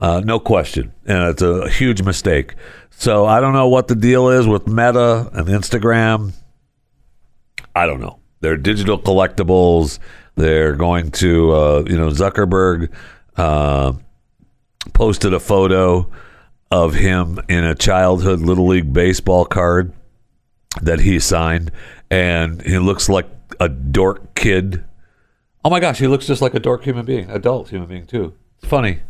Uh, 0.00 0.20
no 0.24 0.38
question, 0.38 0.92
and 1.06 1.28
it's 1.28 1.42
a 1.42 1.68
huge 1.68 2.02
mistake. 2.02 2.54
So 2.90 3.26
I 3.26 3.40
don't 3.40 3.52
know 3.52 3.68
what 3.68 3.88
the 3.88 3.94
deal 3.94 4.28
is 4.28 4.46
with 4.46 4.66
Meta 4.66 5.28
and 5.32 5.46
Instagram. 5.48 6.32
I 7.74 7.86
don't 7.86 8.00
know. 8.00 8.18
They're 8.40 8.56
digital 8.56 8.98
collectibles. 8.98 9.98
They're 10.34 10.74
going 10.74 11.10
to, 11.12 11.52
uh, 11.52 11.84
you 11.86 11.96
know, 11.96 12.08
Zuckerberg 12.08 12.92
uh, 13.36 13.92
posted 14.92 15.34
a 15.34 15.40
photo 15.40 16.10
of 16.70 16.94
him 16.94 17.40
in 17.48 17.64
a 17.64 17.74
childhood 17.74 18.40
little 18.40 18.66
league 18.66 18.92
baseball 18.92 19.44
card 19.44 19.92
that 20.82 21.00
he 21.00 21.18
signed, 21.18 21.70
and 22.10 22.62
he 22.62 22.78
looks 22.78 23.08
like 23.08 23.26
a 23.60 23.68
dork 23.68 24.34
kid. 24.34 24.84
Oh 25.64 25.70
my 25.70 25.80
gosh, 25.80 25.98
he 25.98 26.06
looks 26.06 26.26
just 26.26 26.42
like 26.42 26.54
a 26.54 26.60
dork 26.60 26.84
human 26.84 27.04
being, 27.04 27.30
adult 27.30 27.68
human 27.68 27.88
being 27.88 28.06
too. 28.06 28.34
It's 28.58 28.68
funny, 28.68 29.00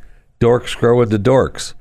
dorks 0.41 0.77
grow 0.77 1.03
into 1.03 1.19
dorks 1.19 1.75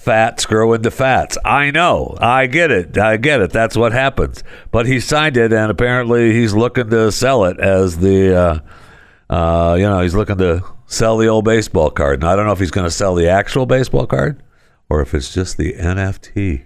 fats 0.00 0.46
grow 0.46 0.72
into 0.72 0.90
fats. 0.90 1.36
I 1.44 1.70
know. 1.70 2.16
I 2.18 2.46
get 2.46 2.70
it. 2.70 2.96
I 2.96 3.18
get 3.18 3.42
it. 3.42 3.52
That's 3.52 3.76
what 3.76 3.92
happens. 3.92 4.42
But 4.70 4.86
he 4.86 4.98
signed 4.98 5.36
it, 5.36 5.52
and 5.52 5.70
apparently 5.70 6.32
he's 6.32 6.54
looking 6.54 6.88
to 6.88 7.12
sell 7.12 7.44
it 7.44 7.60
as 7.60 7.98
the, 7.98 8.34
uh, 8.34 9.32
uh, 9.32 9.74
you 9.74 9.84
know, 9.84 10.00
he's 10.00 10.14
looking 10.14 10.38
to 10.38 10.64
sell 10.86 11.18
the 11.18 11.26
old 11.26 11.44
baseball 11.44 11.90
card. 11.90 12.22
And 12.22 12.30
I 12.30 12.34
don't 12.34 12.46
know 12.46 12.52
if 12.52 12.58
he's 12.58 12.70
going 12.70 12.86
to 12.86 12.90
sell 12.90 13.14
the 13.14 13.28
actual 13.28 13.66
baseball 13.66 14.06
card 14.06 14.42
or 14.88 15.02
if 15.02 15.12
it's 15.12 15.34
just 15.34 15.58
the 15.58 15.74
NFT, 15.74 16.64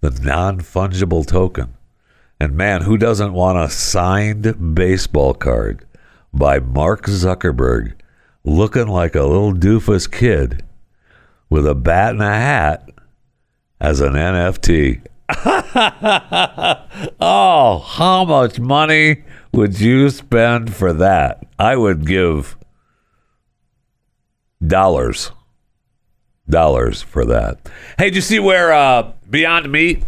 the 0.00 0.10
non 0.10 0.60
fungible 0.60 1.26
token. 1.26 1.74
And 2.38 2.54
man, 2.54 2.82
who 2.82 2.98
doesn't 2.98 3.32
want 3.32 3.58
a 3.58 3.70
signed 3.70 4.74
baseball 4.74 5.34
card 5.34 5.86
by 6.32 6.58
Mark 6.58 7.06
Zuckerberg 7.06 7.94
looking 8.44 8.88
like 8.88 9.14
a 9.14 9.24
little 9.24 9.54
doofus 9.54 10.10
kid? 10.10 10.62
with 11.48 11.66
a 11.66 11.74
bat 11.74 12.12
and 12.12 12.22
a 12.22 12.26
hat 12.26 12.88
as 13.80 14.00
an 14.00 14.14
NFT. 14.14 15.02
oh, 17.20 17.78
how 17.78 18.24
much 18.24 18.58
money 18.58 19.24
would 19.52 19.80
you 19.80 20.10
spend 20.10 20.74
for 20.74 20.92
that? 20.92 21.44
I 21.58 21.76
would 21.76 22.06
give 22.06 22.56
dollars. 24.64 25.32
Dollars 26.48 27.02
for 27.02 27.24
that. 27.24 27.68
Hey, 27.98 28.06
did 28.06 28.16
you 28.16 28.20
see 28.20 28.38
where 28.38 28.72
uh, 28.72 29.12
Beyond 29.28 29.70
Meat 29.70 30.04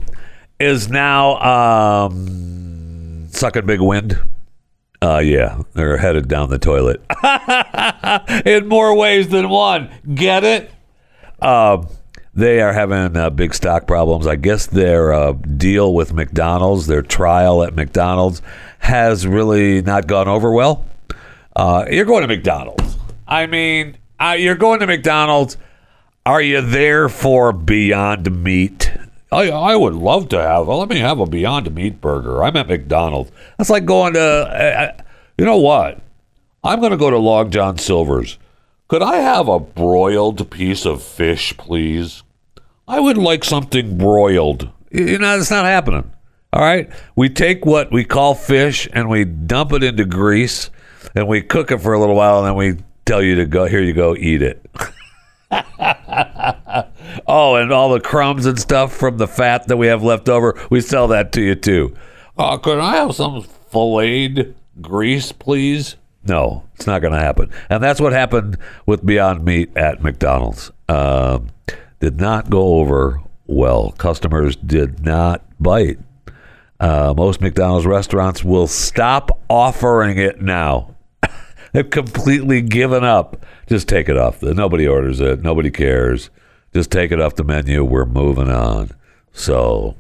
is 0.61 0.89
now 0.89 2.07
um, 2.07 3.29
sucking 3.31 3.67
big 3.67 3.81
wind? 3.81 4.19
Uh, 5.01 5.19
yeah, 5.19 5.63
they're 5.75 5.97
headed 5.97 6.29
down 6.29 6.51
the 6.51 6.59
toilet 6.59 7.01
in 8.47 8.67
more 8.67 8.97
ways 8.97 9.29
than 9.29 9.49
one. 9.49 9.91
Get 10.15 10.43
it? 10.45 10.71
Uh, 11.41 11.87
they 12.35 12.61
are 12.61 12.73
having 12.73 13.17
uh, 13.17 13.31
big 13.31 13.55
stock 13.55 13.87
problems. 13.87 14.27
I 14.27 14.37
guess 14.37 14.67
their 14.67 15.13
uh, 15.13 15.33
deal 15.33 15.95
with 15.95 16.13
McDonald's, 16.13 16.87
their 16.87 17.03
trial 17.03 17.63
at 17.63 17.75
McDonald's, 17.75 18.43
has 18.81 19.27
really 19.27 19.83
not 19.83 20.07
gone 20.07 20.29
over 20.29 20.53
well. 20.53 20.85
Uh, 21.55 21.85
you're 21.91 22.05
going 22.05 22.23
to 22.23 22.29
McDonald's. 22.29 22.97
I 23.27 23.47
mean, 23.47 23.97
uh, 24.21 24.37
you're 24.39 24.57
going 24.57 24.81
to 24.81 24.87
McDonald's. 24.87 25.57
Are 26.27 26.43
you 26.43 26.61
there 26.61 27.09
for 27.09 27.53
Beyond 27.53 28.43
Meat? 28.43 28.88
I, 29.31 29.51
I 29.51 29.77
would 29.77 29.95
love 29.95 30.29
to 30.31 30.41
have. 30.41 30.69
Let 30.69 30.89
me 30.89 30.99
have 30.99 31.21
a 31.21 31.27
Beyond 31.27 31.75
Meat 31.75 32.01
burger. 32.01 32.43
I'm 32.43 32.57
at 32.57 32.69
McDonald's. 32.69 33.31
That's 33.57 33.71
like 33.71 33.85
going 33.85 34.15
to. 34.15 34.21
Uh, 34.21 35.03
you 35.37 35.45
know 35.45 35.59
what? 35.59 36.01
I'm 36.65 36.81
going 36.81 36.93
to 36.93 36.97
go 36.97 37.11
to 37.11 37.19
Long 37.19 37.51
John 37.51 37.79
Silver's 37.79 38.39
could 38.89 39.03
I 39.03 39.17
have 39.17 39.49
a 39.49 39.61
broiled 39.61 40.51
piece 40.51 40.87
of 40.87 41.03
fish, 41.03 41.55
please? 41.59 42.23
I 42.89 42.99
would 42.99 43.19
like 43.19 43.45
something 43.45 43.99
broiled. 43.99 44.71
You 44.91 45.19
know, 45.19 45.39
it's 45.39 45.51
not 45.51 45.67
happening. 45.67 46.11
All 46.55 46.63
right. 46.63 46.91
We 47.15 47.29
take 47.29 47.67
what 47.67 47.93
we 47.93 48.05
call 48.07 48.35
fish 48.35 48.89
and 48.95 49.11
we 49.11 49.27
dump 49.27 49.75
it 49.75 49.85
into 49.85 50.07
grease 50.07 50.71
and 51.15 51.29
we 51.29 51.43
cook 51.43 51.71
it 51.71 51.83
for 51.83 51.93
a 51.93 52.01
little 52.01 52.15
while 52.15 52.39
and 52.39 52.47
then 52.47 52.55
we 52.55 52.83
tell 53.05 53.23
you 53.23 53.35
to 53.35 53.45
go, 53.45 53.67
here 53.67 53.83
you 53.83 53.93
go, 53.93 54.17
eat 54.17 54.41
it. 54.41 54.65
oh, 57.29 57.55
and 57.55 57.73
all 57.73 57.91
the 57.91 58.01
crumbs 58.01 58.47
and 58.47 58.59
stuff 58.59 58.93
from 58.93 59.19
the 59.19 59.29
fat 59.29 59.69
that 59.69 59.77
we 59.77 59.87
have 59.87 60.03
left 60.03 60.29
over, 60.29 60.59
we 60.71 60.81
sell 60.81 61.07
that 61.09 61.31
to 61.33 61.43
you 61.43 61.55
too. 61.55 61.95
Uh, 62.37 62.57
could 62.57 62.79
I 62.79 62.97
have 62.97 63.15
some 63.15 63.43
filleted 63.43 64.57
grease, 64.81 65.31
please? 65.33 65.97
No, 66.25 66.65
it's 66.75 66.87
not 66.87 67.01
going 67.01 67.13
to 67.15 67.21
happen. 67.21 67.51
And 67.71 67.83
that's 67.83 68.01
what 68.01 68.13
happened 68.13 68.59
with 68.87 69.05
Beyond 69.05 69.45
Meat 69.45 69.77
at 69.77 70.03
McDonald's. 70.03 70.71
Uh, 70.89 71.41
did 72.01 72.21
not 72.21 72.51
go 72.51 72.77
over 72.77 73.21
well. 73.47 73.93
Customers 73.93 74.57
did 74.57 75.05
not 75.05 75.43
bite. 75.61 75.99
Uh, 76.81 77.13
most 77.17 77.41
McDonald's 77.41 77.87
restaurants 77.87 78.45
will 78.45 78.69
stop 78.69 79.41
offering 79.51 80.19
it 80.19 80.41
now. 80.41 80.95
They've 81.73 81.89
completely 81.89 82.63
given 82.63 83.05
up. 83.05 83.45
Just 83.67 83.89
take 83.89 84.09
it 84.09 84.17
off. 84.17 84.43
Nobody 84.43 84.87
orders 84.87 85.21
it. 85.21 85.43
Nobody 85.43 85.71
cares. 85.71 86.31
Just 86.79 86.93
take 86.93 87.11
it 87.11 87.21
off 87.21 87.35
the 87.35 87.43
menu. 87.43 87.85
We're 87.85 88.05
moving 88.05 88.49
on. 88.49 88.93
So, 89.33 89.97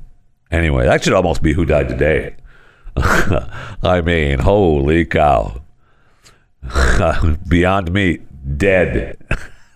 anyway, 0.52 0.85
that 0.87 1.02
should 1.02 1.12
almost 1.12 1.42
be 1.42 1.52
who 1.52 1.64
died 1.64 1.88
today. 1.88 2.37
I 2.97 4.00
mean, 4.00 4.38
holy 4.38 5.04
cow. 5.04 5.61
Beyond 7.49 7.90
Meat, 7.92 8.23
dead. 8.56 9.18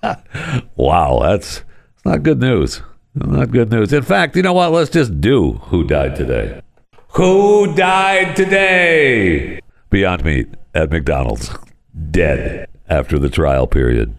wow, 0.77 1.19
that's, 1.23 1.65
not 2.05 2.23
good 2.23 2.39
news. 2.39 2.83
Not 3.17 3.51
good 3.51 3.73
news. 3.73 3.93
In 3.93 4.05
fact, 4.05 4.37
you 4.37 4.43
know 4.43 4.53
what? 4.53 4.71
Let's 4.71 4.91
just 4.91 5.21
do 5.21 5.55
Who 5.55 5.83
Died 5.83 6.15
Today. 6.15 6.63
Who 7.15 7.75
died 7.75 8.37
today? 8.37 9.59
Beyond 9.91 10.25
Meat 10.25 10.55
at 10.73 10.93
McDonald's. 10.93 11.51
Dead 12.13 12.69
after 12.89 13.19
the 13.19 13.29
trial 13.29 13.67
period. 13.67 14.15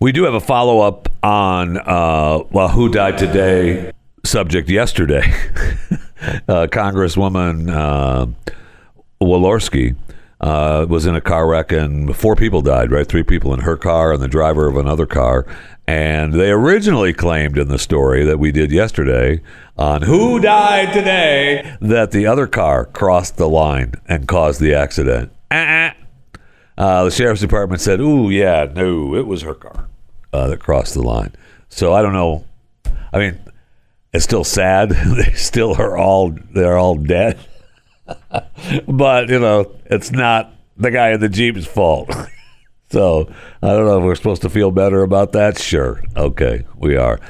We 0.00 0.12
do 0.12 0.24
have 0.24 0.32
a 0.32 0.40
follow 0.40 0.80
up 0.80 1.10
on 1.22 1.76
uh, 1.76 2.38
well, 2.50 2.68
who 2.68 2.88
died 2.88 3.18
today 3.18 3.92
subject 4.24 4.70
yesterday. 4.70 5.20
uh, 6.48 6.68
Congresswoman 6.68 7.70
uh, 7.70 8.26
Walorski 9.20 9.96
uh, 10.40 10.86
was 10.88 11.04
in 11.04 11.14
a 11.14 11.20
car 11.20 11.46
wreck 11.46 11.70
and 11.70 12.16
four 12.16 12.34
people 12.34 12.62
died, 12.62 12.90
right? 12.90 13.06
Three 13.06 13.22
people 13.22 13.52
in 13.52 13.60
her 13.60 13.76
car 13.76 14.14
and 14.14 14.22
the 14.22 14.28
driver 14.28 14.66
of 14.66 14.78
another 14.78 15.04
car. 15.04 15.46
And 15.86 16.32
they 16.32 16.50
originally 16.50 17.12
claimed 17.12 17.58
in 17.58 17.68
the 17.68 17.78
story 17.78 18.24
that 18.24 18.38
we 18.38 18.52
did 18.52 18.72
yesterday 18.72 19.42
on 19.76 20.00
Who 20.00 20.40
Died 20.40 20.94
Today 20.94 21.76
that 21.82 22.10
the 22.12 22.26
other 22.26 22.46
car 22.46 22.86
crossed 22.86 23.36
the 23.36 23.50
line 23.50 23.92
and 24.06 24.26
caused 24.26 24.62
the 24.62 24.72
accident. 24.72 25.30
Uh-uh. 25.50 25.90
Uh, 26.78 27.04
the 27.04 27.10
sheriff's 27.10 27.42
department 27.42 27.82
said, 27.82 28.00
"Ooh, 28.00 28.30
yeah, 28.30 28.66
no, 28.74 29.14
it 29.14 29.26
was 29.26 29.42
her 29.42 29.52
car 29.52 29.89
uh, 30.32 30.48
that 30.48 30.60
crossed 30.60 30.94
the 30.94 31.02
line." 31.02 31.34
So 31.68 31.92
I 31.92 32.02
don't 32.02 32.12
know. 32.12 32.44
I 33.12 33.18
mean, 33.18 33.38
it's 34.12 34.24
still 34.24 34.44
sad. 34.44 34.90
they 35.16 35.32
still 35.32 35.74
are 35.80 35.96
all 35.96 36.36
they're 36.52 36.78
all 36.78 36.96
dead. 36.96 37.38
but 38.88 39.28
you 39.28 39.38
know, 39.38 39.72
it's 39.86 40.10
not 40.10 40.52
the 40.76 40.90
guy 40.90 41.10
in 41.10 41.20
the 41.20 41.28
Jeep's 41.28 41.66
fault. 41.66 42.10
so 42.90 43.32
I 43.62 43.68
don't 43.68 43.86
know 43.86 43.98
if 43.98 44.04
we're 44.04 44.14
supposed 44.14 44.42
to 44.42 44.50
feel 44.50 44.70
better 44.70 45.02
about 45.02 45.32
that. 45.32 45.58
Sure, 45.58 46.02
okay, 46.16 46.64
we 46.76 46.96
are. 46.96 47.20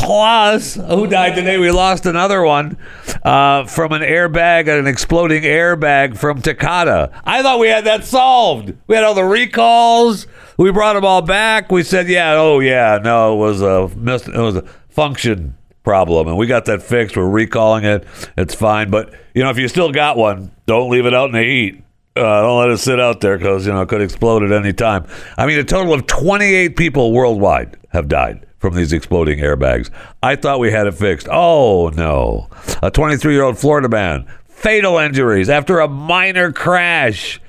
Plus, 0.00 0.76
who 0.76 1.06
died 1.06 1.34
today? 1.34 1.58
We 1.58 1.70
lost 1.70 2.06
another 2.06 2.42
one 2.42 2.78
uh, 3.22 3.66
from 3.66 3.92
an 3.92 4.00
airbag, 4.00 4.66
an 4.66 4.86
exploding 4.86 5.42
airbag 5.42 6.16
from 6.16 6.40
Takata. 6.40 7.12
I 7.22 7.42
thought 7.42 7.60
we 7.60 7.68
had 7.68 7.84
that 7.84 8.04
solved. 8.04 8.72
We 8.86 8.94
had 8.94 9.04
all 9.04 9.12
the 9.14 9.24
recalls. 9.24 10.26
We 10.56 10.72
brought 10.72 10.94
them 10.94 11.04
all 11.04 11.20
back. 11.20 11.70
We 11.70 11.82
said, 11.82 12.08
yeah, 12.08 12.32
oh 12.32 12.60
yeah, 12.60 12.98
no, 13.02 13.34
it 13.34 13.36
was 13.36 13.60
a 13.60 13.90
it 13.94 14.40
was 14.40 14.56
a 14.56 14.62
function 14.88 15.58
problem, 15.82 16.28
and 16.28 16.38
we 16.38 16.46
got 16.46 16.64
that 16.64 16.82
fixed. 16.82 17.14
We're 17.14 17.28
recalling 17.28 17.84
it. 17.84 18.06
It's 18.38 18.54
fine. 18.54 18.90
But 18.90 19.12
you 19.34 19.42
know, 19.42 19.50
if 19.50 19.58
you 19.58 19.68
still 19.68 19.92
got 19.92 20.16
one, 20.16 20.50
don't 20.64 20.90
leave 20.90 21.04
it 21.04 21.12
out 21.12 21.26
in 21.26 21.32
the 21.32 21.44
heat. 21.44 21.84
Uh, 22.16 22.40
don't 22.40 22.58
let 22.58 22.70
it 22.70 22.78
sit 22.78 22.98
out 22.98 23.20
there 23.20 23.36
because 23.36 23.66
you 23.66 23.72
know 23.72 23.82
it 23.82 23.88
could 23.90 24.00
explode 24.00 24.44
at 24.44 24.50
any 24.50 24.72
time. 24.72 25.06
I 25.36 25.46
mean, 25.46 25.58
a 25.58 25.64
total 25.64 25.92
of 25.92 26.06
28 26.06 26.74
people 26.74 27.12
worldwide 27.12 27.76
have 27.90 28.08
died 28.08 28.46
from 28.60 28.76
these 28.76 28.92
exploding 28.92 29.40
airbags. 29.40 29.90
I 30.22 30.36
thought 30.36 30.60
we 30.60 30.70
had 30.70 30.86
it 30.86 30.94
fixed. 30.94 31.26
Oh 31.30 31.88
no! 31.88 32.48
A 32.82 32.90
23-year-old 32.90 33.58
Florida 33.58 33.88
man 33.88 34.28
fatal 34.46 34.98
injuries 34.98 35.48
after 35.48 35.80
a 35.80 35.88
minor 35.88 36.52
crash. 36.52 37.40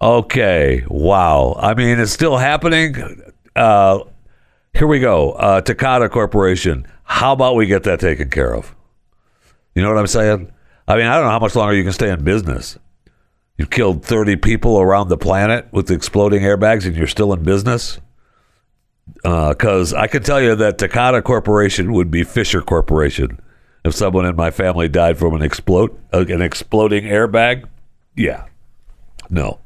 Okay, 0.00 0.84
wow. 0.88 1.54
I 1.58 1.74
mean, 1.74 2.00
it's 2.00 2.12
still 2.12 2.38
happening. 2.38 3.22
Uh, 3.54 4.00
here 4.72 4.86
we 4.86 4.98
go. 5.00 5.32
Uh, 5.32 5.60
Takata 5.60 6.08
Corporation. 6.08 6.86
How 7.04 7.32
about 7.32 7.56
we 7.56 7.66
get 7.66 7.82
that 7.82 8.00
taken 8.00 8.30
care 8.30 8.54
of? 8.54 8.74
You 9.74 9.82
know 9.82 9.88
what 9.88 9.98
I'm 9.98 10.06
saying? 10.06 10.50
I 10.86 10.96
mean, 10.96 11.06
I 11.06 11.16
don't 11.16 11.24
know 11.24 11.30
how 11.30 11.38
much 11.38 11.54
longer 11.54 11.74
you 11.74 11.82
can 11.82 11.92
stay 11.92 12.10
in 12.10 12.24
business. 12.24 12.78
You've 13.58 13.70
killed 13.70 14.04
30 14.04 14.36
people 14.36 14.80
around 14.80 15.08
the 15.08 15.18
planet 15.18 15.66
with 15.72 15.90
exploding 15.90 16.42
airbags 16.42 16.86
and 16.86 16.96
you're 16.96 17.08
still 17.08 17.32
in 17.32 17.42
business? 17.42 17.98
Because 19.14 19.92
uh, 19.92 19.98
I 19.98 20.06
can 20.06 20.22
tell 20.22 20.40
you 20.40 20.54
that 20.54 20.78
Takata 20.78 21.22
Corporation 21.22 21.92
would 21.92 22.10
be 22.10 22.24
Fisher 22.24 22.62
Corporation 22.62 23.40
if 23.84 23.94
someone 23.94 24.26
in 24.26 24.36
my 24.36 24.50
family 24.50 24.88
died 24.88 25.18
from 25.18 25.34
an 25.34 25.42
explode 25.42 25.90
uh, 26.12 26.24
an 26.28 26.42
exploding 26.42 27.04
airbag. 27.04 27.64
Yeah, 28.14 28.46
no. 29.30 29.60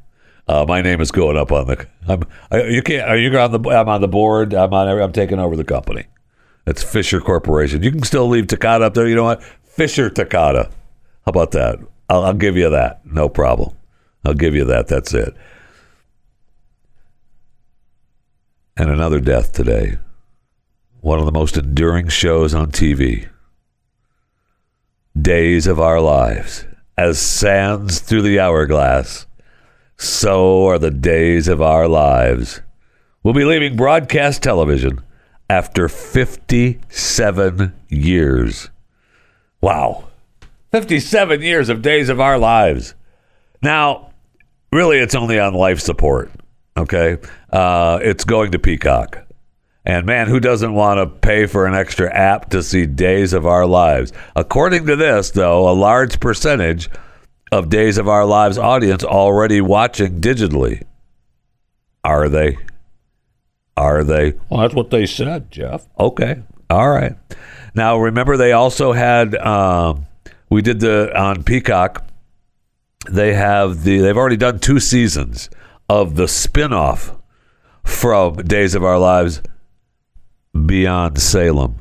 Uh, 0.49 0.65
my 0.67 0.83
name 0.83 1.01
is 1.01 1.11
going 1.11 1.37
up 1.37 1.53
on 1.53 1.67
the. 1.67 1.87
I'm, 2.09 2.25
I, 2.51 2.65
you 2.65 2.83
can't. 2.83 3.09
Are 3.09 3.17
you 3.17 3.37
on 3.39 3.53
the? 3.53 3.71
I'm 3.71 3.89
on 3.89 4.01
the 4.01 4.09
board. 4.09 4.55
I'm 4.55 4.73
on. 4.75 4.89
I'm 4.89 5.13
taking 5.13 5.39
over 5.39 5.57
the 5.57 5.65
company. 5.65 6.07
It's 6.67 6.83
Fisher 6.83 7.21
Corporation. 7.21 7.83
You 7.83 7.91
can 7.91 8.03
still 8.03 8.29
leave 8.29 8.47
Takata 8.47 8.85
up 8.85 8.95
there. 8.95 9.09
You 9.09 9.15
know 9.15 9.25
what? 9.25 9.43
Fisher 9.65 10.11
Takata. 10.11 10.71
How 11.25 11.31
about 11.31 11.53
that? 11.53 11.79
I'll, 12.09 12.25
I'll 12.25 12.35
give 12.35 12.57
you 12.57 12.69
that. 12.71 13.05
No 13.07 13.29
problem. 13.29 13.75
I'll 14.25 14.35
give 14.35 14.55
you 14.55 14.65
that. 14.65 14.89
That's 14.89 15.15
it. 15.15 15.35
And 18.77 18.89
another 18.89 19.21
death 19.21 19.53
today. 19.53 19.99
One 21.01 21.19
of 21.19 21.27
the 21.27 21.33
most 21.33 21.57
enduring 21.59 22.09
shows 22.09 22.55
on 22.55 22.71
TV. 22.71 23.29
Days 25.21 25.67
of 25.67 25.79
Our 25.79 26.01
Lives. 26.01 26.65
As 26.97 27.19
sands 27.19 28.01
through 28.01 28.23
the 28.23 28.41
hourglass, 28.41 29.27
so 29.97 30.67
are 30.67 30.79
the 30.79 30.91
days 30.91 31.49
of 31.49 31.61
our 31.61 31.87
lives. 31.87 32.61
We'll 33.23 33.35
be 33.35 33.45
leaving 33.45 33.77
broadcast 33.77 34.43
television 34.43 35.01
after 35.51 35.89
57 35.89 37.75
years. 37.89 38.71
Wow. 39.61 40.09
57 40.71 41.43
years 41.43 41.69
of 41.69 41.83
days 41.83 42.09
of 42.09 42.21
our 42.21 42.39
lives. 42.39 42.95
Now, 43.63 44.13
really, 44.73 44.99
it's 44.99 45.15
only 45.15 45.39
on 45.39 45.55
life 45.55 45.81
support. 45.81 46.31
Okay. 46.77 47.19
Uh, 47.51 47.99
it's 48.03 48.25
going 48.25 48.53
to 48.53 48.59
Peacock. 48.59 49.19
And 49.85 50.07
man, 50.07 50.29
who 50.29 50.39
doesn't 50.39 50.75
want 50.75 50.99
to 50.99 51.07
pay 51.07 51.47
for 51.47 51.67
an 51.67 51.75
extra 51.75 52.13
app 52.13 52.51
to 52.51 52.63
see 52.63 52.87
Days 52.87 53.33
of 53.33 53.47
Our 53.47 53.67
Lives? 53.67 54.13
According 54.37 54.87
to 54.87 54.97
this, 54.97 55.31
though, 55.31 55.69
a 55.69 55.75
large 55.75 56.21
percentage 56.21 56.89
of 57.51 57.69
Days 57.69 57.99
of 57.99 58.09
Our 58.09 58.25
Lives 58.25 58.59
audience 58.59 59.03
already 59.03 59.61
watching 59.61 60.21
digitally. 60.21 60.85
Are 62.05 62.29
they? 62.29 62.57
Are 63.77 64.05
they? 64.05 64.35
Well, 64.49 64.61
that's 64.61 64.75
what 64.75 64.91
they 64.91 65.05
said, 65.05 65.51
Jeff. 65.51 65.87
Okay. 65.99 66.43
All 66.71 66.91
right. 66.91 67.17
Now, 67.75 67.99
remember, 67.99 68.37
they 68.37 68.53
also 68.53 68.93
had, 68.93 69.35
um, 69.35 70.07
we 70.49 70.63
did 70.63 70.79
the, 70.81 71.13
on 71.19 71.43
Peacock, 71.43 72.07
they 73.11 73.35
have 73.35 73.83
the, 73.83 73.99
they've 73.99 74.17
already 74.17 74.37
done 74.37 74.61
two 74.61 74.79
seasons 74.79 75.51
of 75.89 76.17
the 76.17 76.29
spin 76.29 76.73
off 76.73 77.15
from 77.85 78.37
Days 78.37 78.75
of 78.75 78.85
Our 78.85 78.99
Lives 78.99 79.43
Beyond 80.55 81.21
Salem. 81.21 81.77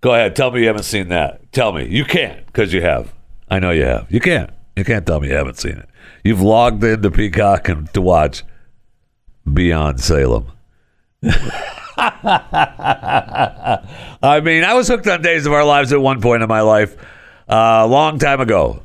Go 0.00 0.14
ahead. 0.14 0.36
Tell 0.36 0.50
me 0.50 0.60
you 0.60 0.66
haven't 0.66 0.84
seen 0.84 1.08
that. 1.08 1.52
Tell 1.52 1.72
me. 1.72 1.86
You 1.86 2.04
can't 2.04 2.44
because 2.46 2.72
you 2.72 2.82
have. 2.82 3.12
I 3.48 3.58
know 3.58 3.70
you 3.70 3.84
have. 3.84 4.10
You 4.10 4.20
can't. 4.20 4.50
You 4.76 4.84
can't 4.84 5.06
tell 5.06 5.20
me 5.20 5.28
you 5.28 5.34
haven't 5.34 5.58
seen 5.58 5.78
it. 5.78 5.88
You've 6.24 6.42
logged 6.42 6.84
into 6.84 7.10
Peacock 7.10 7.68
and 7.68 7.92
to 7.94 8.02
watch 8.02 8.42
Beyond 9.50 10.00
Salem. 10.00 10.50
I 11.96 13.80
mean, 14.42 14.64
I 14.64 14.74
was 14.74 14.88
hooked 14.88 15.06
on 15.06 15.22
Days 15.22 15.46
of 15.46 15.52
Our 15.52 15.64
Lives 15.64 15.92
at 15.92 16.00
one 16.00 16.20
point 16.20 16.42
in 16.42 16.48
my 16.48 16.62
life, 16.62 16.96
a 17.48 17.56
uh, 17.56 17.86
long 17.86 18.18
time 18.18 18.40
ago. 18.40 18.82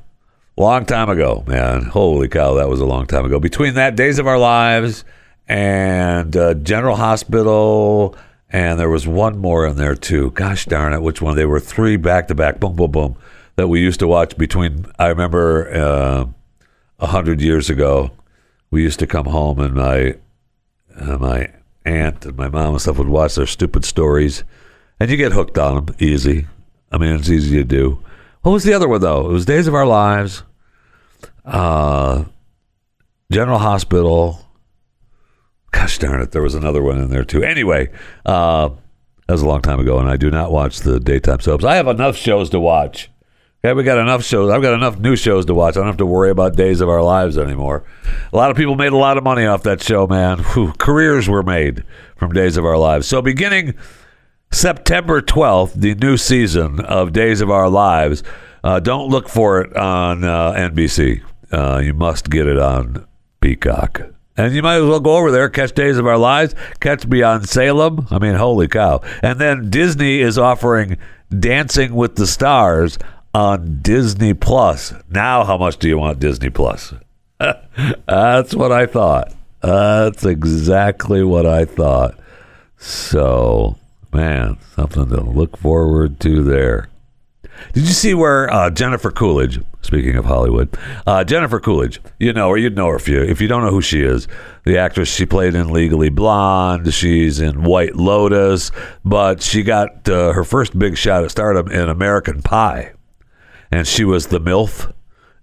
Long 0.59 0.85
time 0.85 1.09
ago, 1.09 1.41
man. 1.47 1.83
Holy 1.83 2.27
cow, 2.27 2.55
that 2.55 2.67
was 2.67 2.81
a 2.81 2.85
long 2.85 3.05
time 3.05 3.23
ago. 3.23 3.39
Between 3.39 3.75
that, 3.75 3.95
Days 3.95 4.19
of 4.19 4.27
Our 4.27 4.37
Lives 4.37 5.05
and 5.47 6.35
uh, 6.35 6.53
General 6.53 6.97
Hospital, 6.97 8.13
and 8.49 8.77
there 8.77 8.89
was 8.89 9.07
one 9.07 9.37
more 9.37 9.65
in 9.65 9.77
there 9.77 9.95
too. 9.95 10.31
Gosh 10.31 10.65
darn 10.65 10.91
it, 10.91 11.01
which 11.01 11.21
one? 11.21 11.37
They 11.37 11.45
were 11.45 11.61
three 11.61 11.95
back 11.95 12.27
to 12.27 12.35
back, 12.35 12.59
boom, 12.59 12.75
boom, 12.75 12.91
boom, 12.91 13.15
that 13.55 13.69
we 13.69 13.79
used 13.79 14.01
to 14.01 14.07
watch 14.09 14.37
between. 14.37 14.85
I 14.99 15.07
remember 15.07 15.73
uh, 15.73 16.25
a 16.99 17.03
uh, 17.03 17.07
hundred 17.07 17.39
years 17.39 17.69
ago, 17.69 18.11
we 18.69 18.83
used 18.83 18.99
to 18.99 19.07
come 19.07 19.27
home 19.27 19.61
and 19.61 19.75
my 19.75 20.17
uh, 20.99 21.17
my 21.19 21.53
aunt 21.85 22.25
and 22.25 22.35
my 22.35 22.49
mom 22.49 22.73
and 22.73 22.81
stuff 22.81 22.97
would 22.97 23.07
watch 23.07 23.35
their 23.35 23.47
stupid 23.47 23.85
stories, 23.85 24.43
and 24.99 25.09
you 25.09 25.15
get 25.15 25.31
hooked 25.31 25.57
on 25.57 25.85
them 25.85 25.95
easy. 25.99 26.47
I 26.91 26.97
mean, 26.97 27.15
it's 27.15 27.29
easy 27.29 27.55
to 27.55 27.63
do. 27.63 28.03
What 28.41 28.51
was 28.51 28.65
the 28.65 28.73
other 28.73 28.89
one 28.89 28.99
though? 28.99 29.29
It 29.29 29.31
was 29.31 29.45
Days 29.45 29.67
of 29.67 29.73
Our 29.73 29.85
Lives, 29.85 30.43
uh, 31.49 32.25
General 33.31 33.59
Hospital. 33.59 34.45
Gosh 35.71 35.99
darn 35.99 36.21
it, 36.21 36.31
there 36.31 36.41
was 36.41 36.55
another 36.55 36.81
one 36.81 36.97
in 36.97 37.09
there 37.09 37.23
too. 37.23 37.43
Anyway, 37.43 37.89
uh, 38.25 38.69
that 39.27 39.33
was 39.33 39.43
a 39.43 39.47
long 39.47 39.61
time 39.61 39.79
ago, 39.79 39.99
and 39.99 40.09
I 40.09 40.17
do 40.17 40.31
not 40.31 40.51
watch 40.51 40.79
the 40.79 40.99
daytime 40.99 41.39
soaps. 41.39 41.63
I 41.63 41.75
have 41.75 41.87
enough 41.87 42.15
shows 42.15 42.49
to 42.51 42.59
watch. 42.59 43.11
Okay, 43.63 43.73
we 43.73 43.83
got 43.83 43.97
enough 43.97 44.23
shows. 44.23 44.49
I've 44.49 44.61
got 44.61 44.73
enough 44.73 44.97
new 44.99 45.17
shows 45.17 45.45
to 45.47 45.53
watch. 45.53 45.75
I 45.75 45.81
don't 45.81 45.87
have 45.87 45.97
to 45.97 46.05
worry 46.05 46.29
about 46.29 46.55
Days 46.55 46.79
of 46.79 46.87
Our 46.87 47.03
Lives 47.03 47.37
anymore. 47.37 47.83
A 48.31 48.37
lot 48.37 48.51
of 48.51 48.57
people 48.57 48.75
made 48.75 48.93
a 48.93 48.97
lot 48.97 49.17
of 49.17 49.23
money 49.23 49.45
off 49.45 49.63
that 49.63 49.83
show, 49.83 50.07
man. 50.07 50.39
Whew, 50.39 50.73
careers 50.79 51.27
were 51.27 51.43
made 51.43 51.83
from 52.15 52.31
Days 52.31 52.55
of 52.55 52.63
Our 52.63 52.77
Lives. 52.77 53.05
So, 53.05 53.21
beginning 53.21 53.75
September 54.49 55.21
12th, 55.21 55.73
the 55.73 55.93
new 55.95 56.15
season 56.15 56.79
of 56.79 57.11
Days 57.11 57.41
of 57.41 57.51
Our 57.51 57.69
Lives, 57.69 58.23
uh, 58.63 58.79
don't 58.79 59.09
look 59.09 59.27
for 59.27 59.61
it 59.61 59.75
on 59.75 60.23
uh, 60.23 60.53
NBC. 60.53 61.21
Uh, 61.51 61.81
you 61.83 61.93
must 61.93 62.29
get 62.29 62.47
it 62.47 62.59
on 62.59 63.05
Peacock. 63.41 64.01
And 64.37 64.53
you 64.53 64.61
might 64.61 64.77
as 64.77 64.85
well 64.85 64.99
go 64.99 65.17
over 65.17 65.31
there, 65.31 65.49
catch 65.49 65.73
Days 65.73 65.97
of 65.97 66.07
Our 66.07 66.17
Lives, 66.17 66.55
catch 66.79 67.09
Beyond 67.09 67.49
Salem. 67.49 68.07
I 68.09 68.19
mean, 68.19 68.35
holy 68.35 68.67
cow. 68.67 69.01
And 69.21 69.39
then 69.39 69.69
Disney 69.69 70.21
is 70.21 70.37
offering 70.37 70.97
Dancing 71.37 71.93
with 71.93 72.15
the 72.15 72.25
Stars 72.25 72.97
on 73.33 73.79
Disney 73.81 74.33
Plus. 74.33 74.93
Now, 75.09 75.43
how 75.43 75.57
much 75.57 75.77
do 75.77 75.87
you 75.87 75.97
want 75.97 76.19
Disney 76.19 76.49
Plus? 76.49 76.93
That's 77.37 78.55
what 78.55 78.71
I 78.71 78.85
thought. 78.85 79.33
That's 79.61 80.25
exactly 80.25 81.23
what 81.23 81.45
I 81.45 81.65
thought. 81.65 82.17
So, 82.77 83.75
man, 84.13 84.57
something 84.75 85.09
to 85.09 85.21
look 85.21 85.57
forward 85.57 86.19
to 86.21 86.43
there. 86.43 86.88
Did 87.73 87.83
you 87.83 87.93
see 87.93 88.13
where 88.13 88.51
uh, 88.51 88.69
Jennifer 88.69 89.11
Coolidge? 89.11 89.59
Speaking 89.81 90.15
of 90.17 90.25
Hollywood, 90.25 90.77
uh, 91.07 91.23
Jennifer 91.23 91.59
Coolidge, 91.59 92.01
you 92.19 92.33
know 92.33 92.49
her, 92.49 92.57
you'd 92.57 92.75
know 92.75 92.87
her 92.87 92.95
if 92.95 93.07
you 93.07 93.21
if 93.21 93.39
you 93.39 93.47
don't 93.47 93.63
know 93.63 93.71
who 93.71 93.81
she 93.81 94.01
is. 94.01 94.27
The 94.65 94.77
actress 94.77 95.07
she 95.07 95.25
played 95.25 95.55
in 95.55 95.71
Legally 95.71 96.09
Blonde, 96.09 96.93
she's 96.93 97.39
in 97.39 97.63
White 97.63 97.95
Lotus, 97.95 98.71
but 99.05 99.41
she 99.41 99.63
got 99.63 100.07
uh, 100.09 100.33
her 100.33 100.43
first 100.43 100.77
big 100.77 100.97
shot 100.97 101.23
at 101.23 101.31
stardom 101.31 101.71
in 101.71 101.87
American 101.87 102.41
Pie, 102.41 102.93
and 103.71 103.87
she 103.87 104.03
was 104.03 104.27
the 104.27 104.39
MILF 104.39 104.91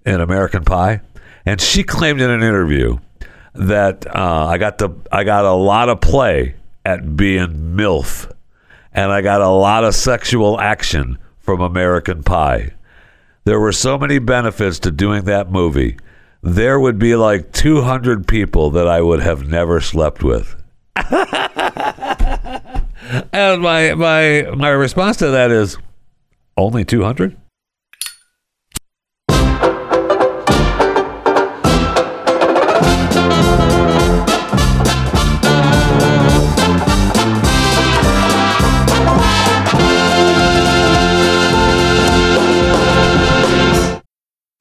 in 0.05 0.21
American 0.21 0.65
Pie, 0.65 1.01
and 1.47 1.61
she 1.61 1.83
claimed 1.83 2.21
in 2.21 2.31
an 2.31 2.43
interview 2.43 2.99
that 3.55 4.07
uh, 4.15 4.47
I 4.47 4.59
got 4.59 4.79
the 4.79 4.91
I 5.11 5.25
got 5.25 5.45
a 5.45 5.55
lot 5.55 5.89
of 5.89 6.01
play 6.01 6.57
at 6.85 7.17
being 7.17 7.75
MILF, 7.75 8.31
and 8.93 9.11
I 9.11 9.23
got 9.23 9.41
a 9.41 9.49
lot 9.49 9.83
of 9.83 9.95
sexual 9.95 10.61
action 10.61 11.19
from 11.47 11.61
American 11.61 12.23
Pie. 12.25 12.73
There 13.45 13.61
were 13.61 13.73
so 13.73 13.97
many 13.97 14.19
benefits 14.19 14.81
to 14.81 14.91
doing 14.91 15.25
that 15.25 15.51
movie. 15.51 15.97
There 16.43 16.79
would 16.79 16.99
be 16.99 17.15
like 17.15 17.53
200 17.53 18.27
people 18.27 18.71
that 18.73 18.89
I 18.89 19.01
would 19.01 19.21
have 19.21 19.49
never 19.49 19.81
slept 19.81 20.23
with. 20.23 20.61
and 23.33 23.63
my 23.63 23.95
my 23.95 24.51
my 24.57 24.71
response 24.71 25.19
to 25.19 25.31
that 25.31 25.51
is 25.53 25.79
only 26.57 26.85
200? 26.85 27.37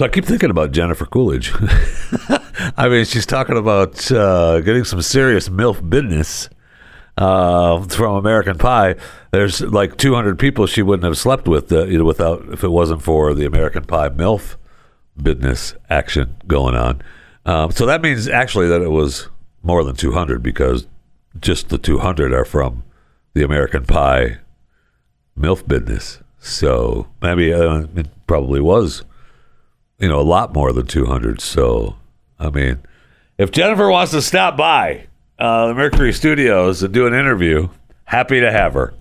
So 0.00 0.06
I 0.06 0.08
keep 0.08 0.24
thinking 0.24 0.48
about 0.48 0.72
Jennifer 0.72 1.04
Coolidge. 1.04 1.52
I 2.78 2.88
mean, 2.88 3.04
she's 3.04 3.26
talking 3.26 3.58
about 3.58 4.10
uh, 4.10 4.60
getting 4.60 4.84
some 4.84 5.02
serious 5.02 5.50
MILF 5.50 5.90
business 5.90 6.48
uh, 7.18 7.82
from 7.82 8.14
American 8.14 8.56
Pie. 8.56 8.94
There's 9.30 9.60
like 9.60 9.98
200 9.98 10.38
people 10.38 10.66
she 10.66 10.80
wouldn't 10.80 11.04
have 11.04 11.18
slept 11.18 11.46
with 11.46 11.70
uh, 11.70 11.84
you 11.84 11.98
know, 11.98 12.06
without 12.06 12.48
if 12.50 12.64
it 12.64 12.70
wasn't 12.70 13.02
for 13.02 13.34
the 13.34 13.44
American 13.44 13.84
Pie 13.84 14.08
MILF 14.08 14.56
business 15.22 15.74
action 15.90 16.34
going 16.46 16.76
on. 16.76 17.02
Um, 17.44 17.70
so 17.70 17.84
that 17.84 18.00
means 18.00 18.26
actually 18.26 18.68
that 18.68 18.80
it 18.80 18.92
was 18.92 19.28
more 19.62 19.84
than 19.84 19.96
200 19.96 20.42
because 20.42 20.86
just 21.38 21.68
the 21.68 21.76
200 21.76 22.32
are 22.32 22.46
from 22.46 22.84
the 23.34 23.42
American 23.42 23.84
Pie 23.84 24.38
MILF 25.38 25.68
business. 25.68 26.20
So 26.38 27.06
maybe 27.20 27.52
uh, 27.52 27.82
it 27.94 28.08
probably 28.26 28.62
was 28.62 29.04
you 30.00 30.08
know, 30.08 30.20
a 30.20 30.22
lot 30.22 30.52
more 30.54 30.72
than 30.72 30.86
200. 30.86 31.40
So, 31.40 31.96
I 32.38 32.50
mean, 32.50 32.80
if 33.38 33.50
Jennifer 33.50 33.88
wants 33.90 34.12
to 34.12 34.22
stop 34.22 34.56
by 34.56 35.06
uh, 35.38 35.68
the 35.68 35.74
Mercury 35.74 36.12
Studios 36.12 36.82
and 36.82 36.92
do 36.92 37.06
an 37.06 37.14
interview, 37.14 37.68
happy 38.04 38.40
to 38.40 38.50
have 38.50 38.74
her. 38.74 38.94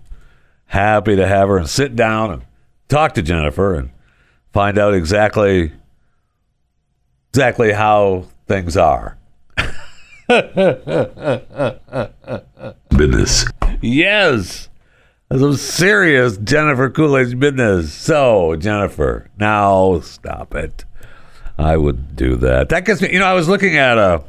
Happy 0.67 1.15
to 1.15 1.25
have 1.25 1.49
her 1.49 1.57
and 1.57 1.69
sit 1.69 1.95
down 1.95 2.31
and 2.31 2.41
talk 2.89 3.13
to 3.15 3.21
Jennifer 3.21 3.73
and 3.73 3.89
find 4.53 4.77
out 4.77 4.93
exactly 4.93 5.71
exactly 7.31 7.71
how 7.71 8.25
things 8.47 8.77
are. 8.77 9.17
business. 12.95 13.45
Yes. 13.81 14.69
Some 15.31 15.55
serious 15.55 16.37
Jennifer 16.37 16.89
Coolidge 16.89 17.39
business. 17.39 17.93
So, 17.93 18.55
Jennifer, 18.55 19.29
now 19.39 19.99
stop 20.01 20.55
it. 20.55 20.85
I 21.59 21.75
would 21.75 22.15
do 22.15 22.37
that. 22.37 22.69
That 22.69 22.85
gets 22.85 23.01
me. 23.01 23.11
You 23.11 23.19
know, 23.19 23.25
I 23.25 23.33
was 23.33 23.49
looking 23.49 23.75
at 23.75 23.97
a. 23.97 24.23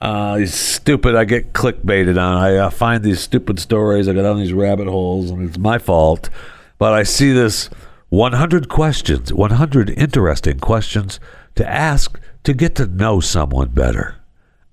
Uh, 0.00 0.38
these 0.38 0.54
stupid. 0.54 1.14
I 1.14 1.24
get 1.24 1.52
clickbaited 1.52 2.20
on. 2.20 2.36
I 2.42 2.56
uh, 2.56 2.70
find 2.70 3.04
these 3.04 3.20
stupid 3.20 3.58
stories. 3.58 4.08
I 4.08 4.14
get 4.14 4.24
on 4.24 4.38
these 4.38 4.52
rabbit 4.52 4.88
holes, 4.88 5.30
and 5.30 5.46
it's 5.46 5.58
my 5.58 5.78
fault. 5.78 6.30
But 6.78 6.94
I 6.94 7.02
see 7.02 7.32
this 7.32 7.68
100 8.08 8.68
questions, 8.68 9.32
100 9.32 9.90
interesting 9.90 10.58
questions 10.58 11.20
to 11.56 11.68
ask 11.68 12.18
to 12.44 12.54
get 12.54 12.74
to 12.76 12.86
know 12.86 13.20
someone 13.20 13.68
better. 13.68 14.16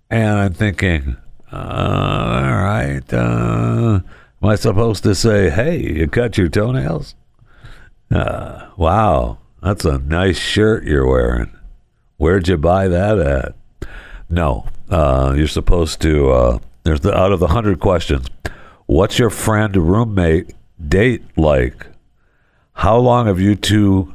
And 0.10 0.38
I'm 0.38 0.54
thinking, 0.54 1.18
uh, 1.52 1.56
all 1.56 2.64
right, 2.64 3.14
uh, 3.14 4.00
am 4.42 4.50
I 4.50 4.56
supposed 4.56 5.04
to 5.04 5.16
say, 5.16 5.50
hey, 5.50 5.78
you 5.82 6.08
cut 6.08 6.38
your 6.38 6.48
toenails? 6.48 7.16
Uh, 8.10 8.70
wow, 8.78 9.40
that's 9.62 9.84
a 9.84 9.98
nice 9.98 10.38
shirt 10.38 10.86
you're 10.86 11.08
wearing. 11.08 11.55
Where'd 12.18 12.48
you 12.48 12.58
buy 12.58 12.88
that 12.88 13.20
at? 13.20 13.56
No, 14.30 14.68
uh, 14.90 15.34
you're 15.36 15.48
supposed 15.48 16.02
to. 16.02 16.32
Uh, 16.32 16.60
there's 16.84 17.02
the 17.02 17.16
out 17.16 17.32
of 17.32 17.40
the 17.40 17.48
hundred 17.48 17.80
questions. 17.80 18.28
What's 18.86 19.20
your 19.20 19.30
friend, 19.30 19.76
roommate, 19.76 20.54
date 20.88 21.24
like? 21.38 21.88
How 22.74 22.98
long 22.98 23.28
have 23.28 23.40
you 23.40 23.56
two? 23.56 24.14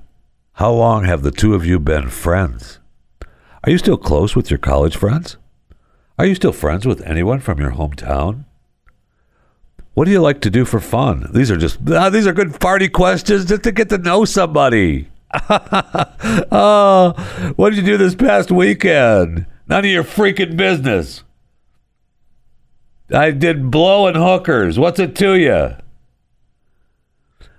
How 0.55 0.73
long 0.73 1.05
have 1.05 1.23
the 1.23 1.31
two 1.31 1.55
of 1.55 1.65
you 1.65 1.79
been 1.79 2.09
friends? 2.09 2.79
Are 3.65 3.71
you 3.71 3.79
still 3.79 3.97
close 3.97 4.35
with 4.35 4.51
your 4.51 4.59
college 4.59 4.97
friends? 4.97 5.37
Are 6.19 6.27
you 6.27 6.35
still 6.35 6.53
friends 6.53 6.87
with 6.87 7.03
anyone 7.03 7.41
from 7.41 7.59
your 7.59 7.73
hometown? 7.73 8.45
What 9.95 10.05
do 10.05 10.11
you 10.11 10.21
like 10.21 10.41
to 10.43 10.51
do 10.51 10.65
for 10.65 10.81
fun? 10.81 11.29
These 11.33 11.51
are 11.51 11.57
just 11.57 11.79
uh, 11.89 12.11
these 12.11 12.27
are 12.27 12.33
good 12.33 12.61
party 12.61 12.89
questions 12.89 13.47
just 13.47 13.63
to 13.65 13.73
get 13.73 13.89
to 13.91 13.99
know 13.99 14.25
somebody. 14.25 15.09
oh, 16.53 17.53
what 17.57 17.71
did 17.71 17.79
you 17.79 17.85
do 17.85 17.97
this 17.97 18.15
past 18.15 18.51
weekend? 18.51 19.47
None 19.69 19.85
of 19.85 19.91
your 19.91 20.05
freaking 20.05 20.57
business. 20.57 21.23
I 23.13 23.31
did 23.31 23.71
blowing 23.71 24.15
hookers. 24.15 24.79
What's 24.79 24.99
it 25.01 25.15
to 25.17 25.35
you? 25.35 25.77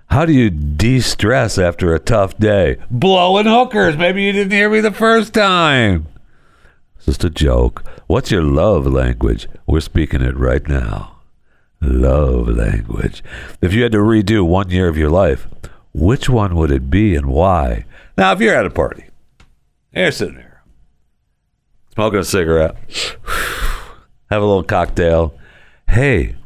How 0.06 0.26
do 0.26 0.32
you 0.32 0.50
de 0.50 1.00
stress 1.00 1.56
after 1.56 1.94
a 1.94 1.98
tough 1.98 2.36
day? 2.36 2.76
Blowing 2.90 3.46
hookers. 3.46 3.96
Maybe 3.96 4.22
you 4.22 4.32
didn't 4.32 4.52
hear 4.52 4.68
me 4.68 4.80
the 4.80 4.92
first 4.92 5.32
time. 5.32 6.06
It's 6.96 7.06
just 7.06 7.24
a 7.24 7.30
joke. 7.30 7.82
What's 8.06 8.30
your 8.30 8.42
love 8.42 8.86
language? 8.86 9.48
We're 9.66 9.80
speaking 9.80 10.20
it 10.20 10.36
right 10.36 10.66
now. 10.68 11.20
Love 11.80 12.48
language. 12.48 13.24
If 13.62 13.72
you 13.72 13.82
had 13.82 13.92
to 13.92 13.98
redo 13.98 14.46
one 14.46 14.68
year 14.68 14.88
of 14.88 14.98
your 14.98 15.10
life, 15.10 15.48
which 15.92 16.28
one 16.28 16.56
would 16.56 16.70
it 16.70 16.90
be 16.90 17.14
and 17.14 17.26
why? 17.26 17.84
Now, 18.16 18.32
if 18.32 18.40
you're 18.40 18.54
at 18.54 18.66
a 18.66 18.70
party, 18.70 19.04
you're 19.94 20.10
sitting 20.10 20.36
there, 20.36 20.62
smoking 21.94 22.20
a 22.20 22.24
cigarette, 22.24 22.76
have 24.30 24.42
a 24.42 24.46
little 24.46 24.62
cocktail. 24.62 25.38
Hey, 25.88 26.36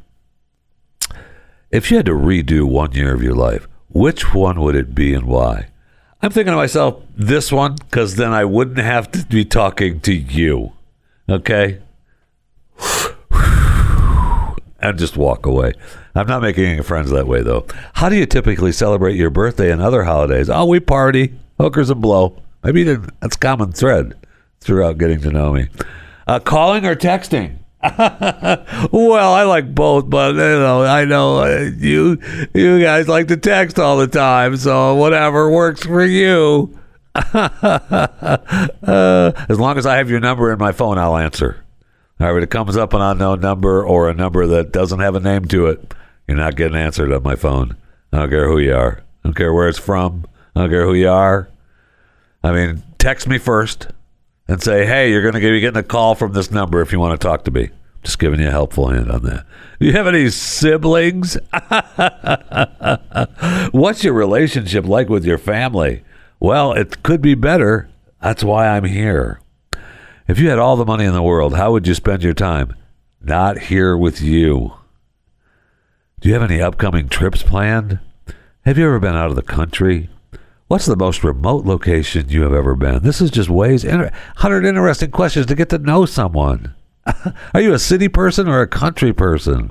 if 1.71 1.91
you 1.91 1.97
had 1.97 2.07
to 2.07 2.13
redo 2.13 2.65
one 2.65 2.93
year 2.93 3.15
of 3.15 3.23
your 3.23 3.35
life, 3.35 3.69
which 3.89 4.35
one 4.35 4.61
would 4.61 4.75
it 4.75 4.95
be 4.95 5.15
and 5.15 5.27
why? 5.27 5.69
I'm 6.23 6.31
thinking 6.31 6.53
to 6.53 6.57
myself, 6.57 7.03
this 7.15 7.53
one, 7.53 7.77
because 7.77 8.17
then 8.17 8.33
I 8.33 8.45
wouldn't 8.45 8.79
have 8.79 9.11
to 9.13 9.25
be 9.27 9.45
talking 9.45 10.01
to 10.01 10.15
you. 10.15 10.73
Okay? 11.29 11.81
And 14.91 14.99
just 14.99 15.17
walk 15.17 15.47
away. 15.47 15.73
I'm 16.15 16.27
not 16.27 16.43
making 16.43 16.65
any 16.65 16.83
friends 16.83 17.11
that 17.11 17.27
way, 17.27 17.43
though. 17.43 17.67
How 17.95 18.09
do 18.09 18.17
you 18.17 18.27
typically 18.27 18.73
celebrate 18.73 19.17
your 19.17 19.31
birthday 19.31 19.71
and 19.71 19.83
other 19.83 20.05
holidays? 20.05 20.49
Oh, 20.49 20.65
we 20.65 20.81
party, 20.81 21.35
hookers 21.59 21.91
and 21.91 22.01
blow. 22.01 22.41
Maybe 22.65 22.85
that's 22.85 23.37
common 23.37 23.73
thread 23.73 24.15
throughout 24.61 24.99
getting 24.99 25.21
to 25.21 25.31
know 25.31 25.53
me. 25.53 25.69
Uh, 26.27 26.41
calling 26.41 26.85
or 26.85 26.97
texting? 26.97 27.59
well, 28.93 29.33
I 29.33 29.45
like 29.45 29.75
both, 29.75 30.11
but 30.11 30.35
you 30.35 30.41
know, 30.41 30.83
I 30.83 31.05
know 31.05 31.39
uh, 31.41 31.71
you 31.77 32.19
you 32.53 32.81
guys 32.83 33.07
like 33.07 33.29
to 33.29 33.37
text 33.37 33.79
all 33.79 33.99
the 33.99 34.09
time, 34.09 34.57
so 34.57 34.95
whatever 34.97 35.51
works 35.51 35.85
for 35.85 36.05
you. 36.05 36.77
uh, 37.15 37.53
as 39.49 39.61
long 39.61 39.79
as 39.79 39.87
I 39.87 39.97
have 39.97 40.11
your 40.11 40.21
number 40.21 40.53
in 40.53 40.59
my 40.59 40.73
phone, 40.73 40.99
I'll 40.99 41.17
answer. 41.17 41.65
All 42.19 42.33
right, 42.33 42.39
if 42.39 42.45
it 42.45 42.51
comes 42.51 42.79
up 42.79 42.95
an 42.95 43.03
unknown 43.03 43.41
number 43.41 43.85
or 43.85 44.09
a 44.09 44.15
number 44.15 44.47
that 44.47 44.73
doesn't 44.73 45.01
have 45.01 45.15
a 45.15 45.21
name 45.21 45.45
to 45.47 45.67
it, 45.67 45.93
you're 46.27 46.37
not 46.37 46.57
getting 46.57 46.77
answered 46.77 47.13
on 47.13 47.23
my 47.23 47.37
phone. 47.37 47.77
I 48.11 48.19
don't 48.19 48.31
care 48.31 48.49
who 48.49 48.59
you 48.59 48.75
are. 48.75 49.01
I 49.01 49.29
don't 49.29 49.35
care 49.35 49.53
where 49.53 49.69
it's 49.69 49.79
from. 49.79 50.27
I 50.55 50.61
don't 50.61 50.71
care 50.71 50.87
who 50.87 50.95
you 50.95 51.11
are. 51.11 51.51
I 52.43 52.53
mean, 52.53 52.83
text 52.99 53.29
me 53.29 53.37
first 53.37 53.89
and 54.49 54.63
say, 54.63 54.87
hey, 54.87 55.11
you're 55.11 55.21
going 55.21 55.35
to 55.35 55.41
be 55.41 55.61
getting 55.61 55.79
a 55.79 55.83
call 55.83 56.15
from 56.15 56.33
this 56.33 56.51
number 56.51 56.81
if 56.81 56.91
you 56.91 56.99
want 56.99 57.21
to 57.21 57.27
talk 57.27 57.45
to 57.45 57.51
me. 57.51 57.69
Just 58.03 58.19
giving 58.19 58.41
you 58.41 58.49
a 58.49 58.53
helpful 58.53 58.89
hand 58.89 59.11
on 59.11 59.23
that. 59.25 59.45
Do 59.79 59.87
you 59.87 59.93
have 59.93 60.07
any 60.07 60.31
siblings? 60.31 61.37
What's 63.73 64.05
your 64.05 64.15
relationship 64.15 64.87
like 64.87 65.09
with 65.09 65.25
your 65.25 65.39
family? 65.39 66.05
Well, 66.41 66.73
it 66.73 67.03
could 67.03 67.21
be 67.21 67.35
better. 67.35 67.91
That's 68.23 68.45
why 68.45 68.69
I'm 68.69 68.85
here. 68.85 69.41
If 70.29 70.41
you 70.41 70.49
had 70.49 70.59
all 70.59 70.77
the 70.77 70.85
money 70.85 71.05
in 71.05 71.13
the 71.13 71.23
world, 71.23 71.55
how 71.55 71.71
would 71.71 71.87
you 71.87 71.95
spend 71.95 72.25
your 72.25 72.35
time? 72.35 72.75
Not 73.21 73.59
here 73.59 73.97
with 73.97 74.21
you. 74.21 74.75
Do 76.19 76.29
you 76.29 76.35
have 76.35 76.43
any 76.43 76.61
upcoming 76.61 77.09
trips 77.09 77.45
planned? 77.45 78.01
Have 78.65 78.77
you 78.77 78.87
ever 78.87 78.99
been 78.99 79.15
out 79.15 79.31
of 79.31 79.37
the 79.37 79.43
country? 79.43 80.11
What's 80.67 80.87
the 80.87 80.97
most 80.97 81.23
remote 81.23 81.65
location 81.65 82.29
you 82.29 82.43
have 82.43 82.53
ever 82.53 82.75
been? 82.75 83.05
This 83.05 83.21
is 83.21 83.31
just 83.31 83.49
ways, 83.49 83.85
100 83.85 84.65
interesting 84.65 85.13
questions 85.13 85.47
to 85.47 85.55
get 85.55 85.69
to 85.69 85.79
know 85.79 86.07
someone. 86.07 86.75
Are 87.55 87.61
you 87.61 87.73
a 87.73 87.79
city 87.79 88.09
person 88.09 88.49
or 88.49 88.61
a 88.61 88.67
country 88.67 89.13
person? 89.13 89.71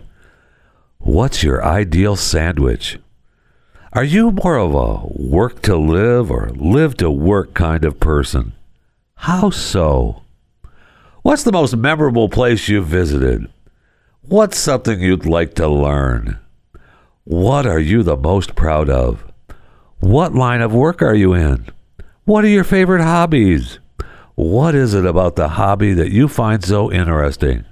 What's 0.99 1.43
your 1.43 1.65
ideal 1.65 2.15
sandwich? 2.15 2.97
Are 3.91 4.05
you 4.05 4.31
more 4.31 4.57
of 4.57 4.73
a 4.73 5.05
work 5.07 5.61
to 5.63 5.75
live 5.75 6.31
or 6.31 6.51
live 6.55 6.95
to 6.97 7.11
work 7.11 7.53
kind 7.53 7.83
of 7.83 7.99
person? 7.99 8.53
How 9.15 9.49
so? 9.49 10.21
What's 11.25 11.41
the 11.41 11.51
most 11.51 11.75
memorable 11.75 12.29
place 12.29 12.69
you've 12.69 12.85
visited? 12.85 13.51
What's 14.21 14.59
something 14.59 15.01
you'd 15.01 15.25
like 15.25 15.55
to 15.55 15.67
learn? 15.67 16.37
What 17.23 17.65
are 17.65 17.79
you 17.79 18.03
the 18.03 18.15
most 18.15 18.53
proud 18.53 18.91
of? 18.91 19.23
What 19.97 20.35
line 20.35 20.61
of 20.61 20.71
work 20.71 21.01
are 21.01 21.15
you 21.15 21.33
in? 21.33 21.65
What 22.25 22.45
are 22.45 22.49
your 22.49 22.63
favorite 22.63 23.01
hobbies? 23.01 23.79
What 24.35 24.75
is 24.75 24.93
it 24.93 25.03
about 25.03 25.35
the 25.35 25.47
hobby 25.47 25.93
that 25.93 26.11
you 26.11 26.27
find 26.27 26.63
so 26.63 26.91
interesting? 26.91 27.65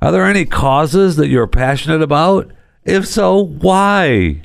Are 0.00 0.12
there 0.12 0.24
any 0.24 0.44
causes 0.44 1.16
that 1.16 1.26
you're 1.26 1.48
passionate 1.48 2.02
about? 2.02 2.52
If 2.84 3.04
so, 3.08 3.36
why? 3.36 4.42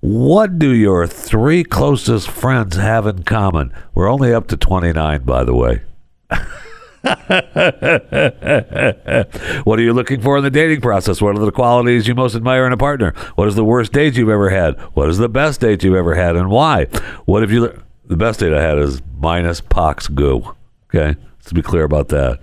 What 0.00 0.58
do 0.58 0.74
your 0.74 1.06
three 1.06 1.62
closest 1.62 2.28
friends 2.28 2.74
have 2.74 3.06
in 3.06 3.22
common? 3.22 3.72
We're 3.94 4.10
only 4.10 4.34
up 4.34 4.48
to 4.48 4.56
29, 4.56 5.22
by 5.22 5.44
the 5.44 5.54
way. 5.54 5.82
what 9.64 9.78
are 9.78 9.82
you 9.82 9.92
looking 9.92 10.20
for 10.20 10.38
in 10.38 10.44
the 10.44 10.50
dating 10.52 10.80
process? 10.80 11.20
What 11.20 11.36
are 11.36 11.44
the 11.44 11.50
qualities 11.50 12.06
you 12.06 12.14
most 12.14 12.36
admire 12.36 12.64
in 12.64 12.72
a 12.72 12.76
partner? 12.76 13.12
What 13.34 13.48
is 13.48 13.56
the 13.56 13.64
worst 13.64 13.92
date 13.92 14.16
you've 14.16 14.28
ever 14.28 14.50
had? 14.50 14.78
What 14.94 15.08
is 15.08 15.18
the 15.18 15.28
best 15.28 15.60
date 15.60 15.82
you've 15.82 15.96
ever 15.96 16.14
had, 16.14 16.36
and 16.36 16.48
why? 16.48 16.84
What 17.24 17.42
have 17.42 17.50
you? 17.50 17.82
The 18.04 18.16
best 18.16 18.40
date 18.40 18.52
I 18.52 18.62
had 18.62 18.78
is 18.78 19.02
minus 19.18 19.60
pox 19.60 20.06
goo. 20.06 20.54
Okay, 20.94 21.18
let's 21.38 21.52
be 21.52 21.62
clear 21.62 21.82
about 21.82 22.08
that. 22.10 22.38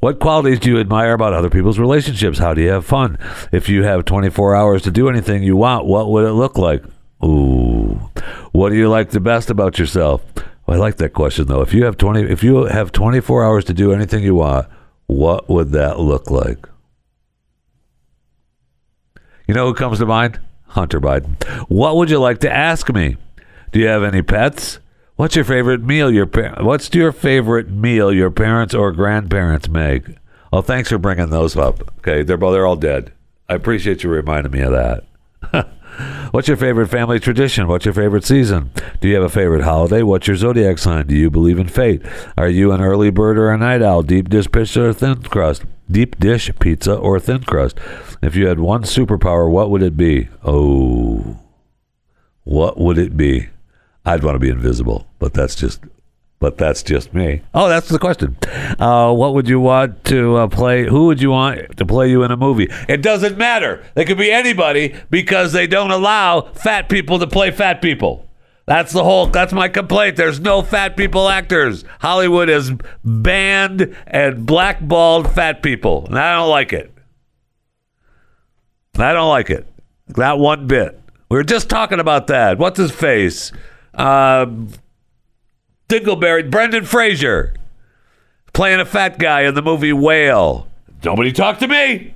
What 0.00 0.20
qualities 0.20 0.60
do 0.60 0.70
you 0.70 0.78
admire 0.78 1.14
about 1.14 1.32
other 1.32 1.48
people's 1.48 1.78
relationships? 1.78 2.38
How 2.38 2.52
do 2.52 2.60
you 2.60 2.68
have 2.68 2.84
fun? 2.84 3.18
If 3.50 3.70
you 3.70 3.84
have 3.84 4.04
24 4.04 4.54
hours 4.54 4.82
to 4.82 4.90
do 4.90 5.08
anything 5.08 5.42
you 5.42 5.56
want, 5.56 5.86
what 5.86 6.10
would 6.10 6.26
it 6.26 6.32
look 6.32 6.58
like? 6.58 6.84
Ooh. 7.24 8.10
What 8.52 8.70
do 8.70 8.76
you 8.76 8.90
like 8.90 9.10
the 9.10 9.20
best 9.20 9.48
about 9.48 9.78
yourself? 9.78 10.22
Well, 10.66 10.76
I 10.76 10.80
like 10.80 10.96
that 10.96 11.12
question 11.12 11.46
though. 11.46 11.60
If 11.60 11.72
you 11.72 11.84
have 11.84 11.96
20 11.96 12.22
if 12.22 12.42
you 12.42 12.64
have 12.64 12.92
24 12.92 13.44
hours 13.44 13.64
to 13.66 13.74
do 13.74 13.92
anything 13.92 14.22
you 14.24 14.34
want, 14.34 14.66
what 15.06 15.48
would 15.48 15.70
that 15.72 16.00
look 16.00 16.30
like? 16.30 16.66
You 19.46 19.54
know 19.54 19.66
who 19.66 19.74
comes 19.74 19.98
to 19.98 20.06
mind? 20.06 20.40
Hunter 20.68 21.00
Biden. 21.00 21.40
What 21.68 21.96
would 21.96 22.10
you 22.10 22.18
like 22.18 22.40
to 22.40 22.52
ask 22.52 22.92
me? 22.92 23.16
Do 23.72 23.78
you 23.78 23.86
have 23.86 24.02
any 24.02 24.22
pets? 24.22 24.80
What's 25.14 25.36
your 25.36 25.44
favorite 25.44 25.82
meal 25.82 26.10
your 26.12 26.26
par- 26.26 26.56
What's 26.60 26.92
your 26.92 27.12
favorite 27.12 27.70
meal 27.70 28.12
your 28.12 28.30
parents 28.30 28.74
or 28.74 28.92
grandparents 28.92 29.68
make? 29.68 30.04
Oh, 30.52 30.62
thanks 30.62 30.88
for 30.88 30.98
bringing 30.98 31.30
those 31.30 31.56
up. 31.56 31.80
Okay, 31.98 32.22
they're 32.22 32.36
they're 32.36 32.66
all 32.66 32.76
dead. 32.76 33.12
I 33.48 33.54
appreciate 33.54 34.02
you 34.02 34.10
reminding 34.10 34.52
me 34.52 34.60
of 34.60 34.72
that. 34.72 35.68
What's 36.30 36.48
your 36.48 36.56
favorite 36.56 36.88
family 36.88 37.18
tradition? 37.18 37.68
What's 37.68 37.84
your 37.84 37.94
favorite 37.94 38.24
season? 38.24 38.70
Do 39.00 39.08
you 39.08 39.14
have 39.14 39.24
a 39.24 39.28
favorite 39.28 39.62
holiday? 39.62 40.02
What's 40.02 40.26
your 40.26 40.36
zodiac 40.36 40.78
sign? 40.78 41.06
Do 41.06 41.14
you 41.14 41.30
believe 41.30 41.58
in 41.58 41.68
fate? 41.68 42.02
Are 42.36 42.48
you 42.48 42.72
an 42.72 42.80
early 42.80 43.10
bird 43.10 43.38
or 43.38 43.50
a 43.50 43.58
night 43.58 43.82
owl? 43.82 44.02
Deep 44.02 44.28
dish 44.28 44.50
pizza 44.50 44.86
or 44.88 44.92
thin 44.92 45.22
crust? 45.22 45.64
Deep 45.90 46.18
dish 46.18 46.50
pizza 46.58 46.94
or 46.94 47.18
thin 47.20 47.42
crust? 47.44 47.78
If 48.22 48.34
you 48.34 48.46
had 48.48 48.60
one 48.60 48.82
superpower, 48.82 49.50
what 49.50 49.70
would 49.70 49.82
it 49.82 49.96
be? 49.96 50.28
Oh, 50.44 51.38
what 52.44 52.78
would 52.78 52.98
it 52.98 53.16
be? 53.16 53.48
I'd 54.04 54.22
want 54.22 54.36
to 54.36 54.40
be 54.40 54.50
invisible, 54.50 55.06
but 55.18 55.34
that's 55.34 55.54
just 55.54 55.80
but 56.38 56.58
that's 56.58 56.82
just 56.82 57.14
me. 57.14 57.42
Oh, 57.54 57.68
that's 57.68 57.88
the 57.88 57.98
question. 57.98 58.36
Uh, 58.78 59.12
what 59.12 59.34
would 59.34 59.48
you 59.48 59.60
want 59.60 60.04
to 60.04 60.36
uh, 60.36 60.48
play? 60.48 60.84
Who 60.84 61.06
would 61.06 61.20
you 61.20 61.30
want 61.30 61.76
to 61.76 61.86
play 61.86 62.10
you 62.10 62.22
in 62.22 62.30
a 62.30 62.36
movie? 62.36 62.68
It 62.88 63.02
doesn't 63.02 63.38
matter. 63.38 63.84
They 63.94 64.04
could 64.04 64.18
be 64.18 64.30
anybody 64.30 64.94
because 65.10 65.52
they 65.52 65.66
don't 65.66 65.90
allow 65.90 66.52
fat 66.52 66.88
people 66.88 67.18
to 67.18 67.26
play 67.26 67.50
fat 67.50 67.80
people. 67.80 68.26
That's 68.66 68.92
the 68.92 69.04
whole. 69.04 69.26
That's 69.28 69.52
my 69.52 69.68
complaint. 69.68 70.16
There's 70.16 70.40
no 70.40 70.60
fat 70.60 70.96
people 70.96 71.28
actors. 71.28 71.84
Hollywood 72.00 72.48
has 72.48 72.72
banned 73.04 73.96
and 74.06 74.44
blackballed 74.44 75.32
fat 75.32 75.62
people, 75.62 76.06
and 76.06 76.18
I 76.18 76.34
don't 76.34 76.50
like 76.50 76.72
it. 76.72 76.92
I 78.98 79.12
don't 79.12 79.28
like 79.28 79.50
it. 79.50 79.66
Not 80.16 80.38
one 80.38 80.66
bit. 80.66 81.00
We 81.30 81.36
were 81.36 81.44
just 81.44 81.68
talking 81.68 82.00
about 82.00 82.26
that. 82.28 82.58
What's 82.58 82.78
his 82.78 82.90
face? 82.90 83.52
Uh, 83.94 84.46
Dingleberry, 85.88 86.50
Brendan 86.50 86.84
Fraser, 86.84 87.54
playing 88.52 88.80
a 88.80 88.84
fat 88.84 89.18
guy 89.18 89.42
in 89.42 89.54
the 89.54 89.62
movie 89.62 89.92
Whale. 89.92 90.68
Nobody 91.04 91.32
talked 91.32 91.60
to 91.60 91.68
me. 91.68 92.14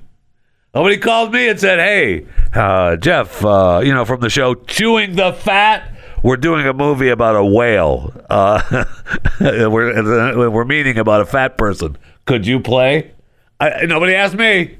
Nobody 0.73 0.97
called 0.97 1.33
me 1.33 1.49
and 1.49 1.59
said, 1.59 1.79
"Hey, 1.79 2.25
uh, 2.53 2.95
Jeff, 2.97 3.43
uh, 3.43 3.81
you 3.83 3.93
know, 3.93 4.05
from 4.05 4.21
the 4.21 4.29
show 4.29 4.55
Chewing 4.55 5.15
the 5.15 5.33
Fat, 5.33 5.93
we're 6.23 6.37
doing 6.37 6.65
a 6.65 6.73
movie 6.73 7.09
about 7.09 7.35
a 7.35 7.43
whale. 7.43 8.13
Uh, 8.29 8.85
we're 9.41 10.49
we're 10.49 10.65
meeting 10.65 10.97
about 10.97 11.21
a 11.21 11.25
fat 11.25 11.57
person. 11.57 11.97
Could 12.25 12.47
you 12.47 12.59
play?" 12.59 13.11
I, 13.59 13.85
nobody 13.85 14.15
asked 14.15 14.35
me. 14.35 14.77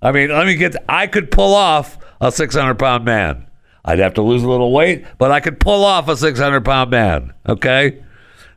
I 0.00 0.12
mean, 0.12 0.30
let 0.30 0.46
me 0.46 0.54
get. 0.54 0.76
I 0.88 1.06
could 1.06 1.30
pull 1.30 1.54
off 1.54 1.98
a 2.20 2.32
600 2.32 2.78
pound 2.78 3.04
man. 3.04 3.46
I'd 3.84 3.98
have 3.98 4.14
to 4.14 4.22
lose 4.22 4.42
a 4.42 4.48
little 4.48 4.72
weight, 4.72 5.04
but 5.18 5.30
I 5.30 5.40
could 5.40 5.60
pull 5.60 5.84
off 5.84 6.08
a 6.08 6.16
600 6.16 6.64
pound 6.64 6.90
man. 6.90 7.32
Okay. 7.48 8.02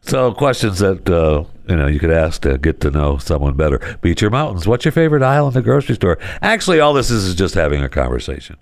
So 0.02 0.34
questions 0.34 0.80
that 0.80 1.10
uh, 1.10 1.46
you 1.68 1.78
know 1.78 1.88
you 1.88 1.98
could 2.00 2.12
ask 2.12 2.42
to 2.42 2.58
get 2.58 2.82
to 2.82 2.92
know 2.92 3.18
someone 3.18 3.56
better. 3.56 3.98
Beach 4.02 4.22
or 4.22 4.30
mountains? 4.30 4.68
What's 4.68 4.84
your 4.84 4.92
favorite 4.92 5.24
aisle 5.24 5.48
in 5.48 5.54
the 5.54 5.62
grocery 5.62 5.96
store? 5.96 6.20
Actually, 6.42 6.82
all 6.82 6.94
this 6.94 7.10
is 7.10 7.24
is 7.24 7.36
just 7.36 7.56
having 7.56 7.82
a 7.82 7.90
conversation 7.90 8.58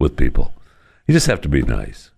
with 0.00 0.16
people. 0.16 0.52
You 1.06 1.14
just 1.14 1.28
have 1.28 1.40
to 1.42 1.48
be 1.48 1.62
nice, 1.62 2.10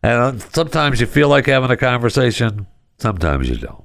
and 0.00 0.20
uh, 0.20 0.38
sometimes 0.52 1.00
you 1.00 1.08
feel 1.08 1.28
like 1.28 1.46
having 1.46 1.72
a 1.72 1.76
conversation. 1.76 2.68
Sometimes 2.98 3.48
you 3.48 3.56
don't. 3.56 3.84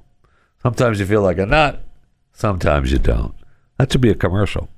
Sometimes 0.62 1.00
you 1.00 1.06
feel 1.06 1.22
like 1.22 1.38
a 1.38 1.46
nut. 1.46 1.84
Sometimes 2.32 2.92
you 2.92 2.98
don't. 2.98 3.34
That 3.78 3.90
should 3.90 4.00
be 4.00 4.10
a 4.10 4.14
commercial. 4.14 4.68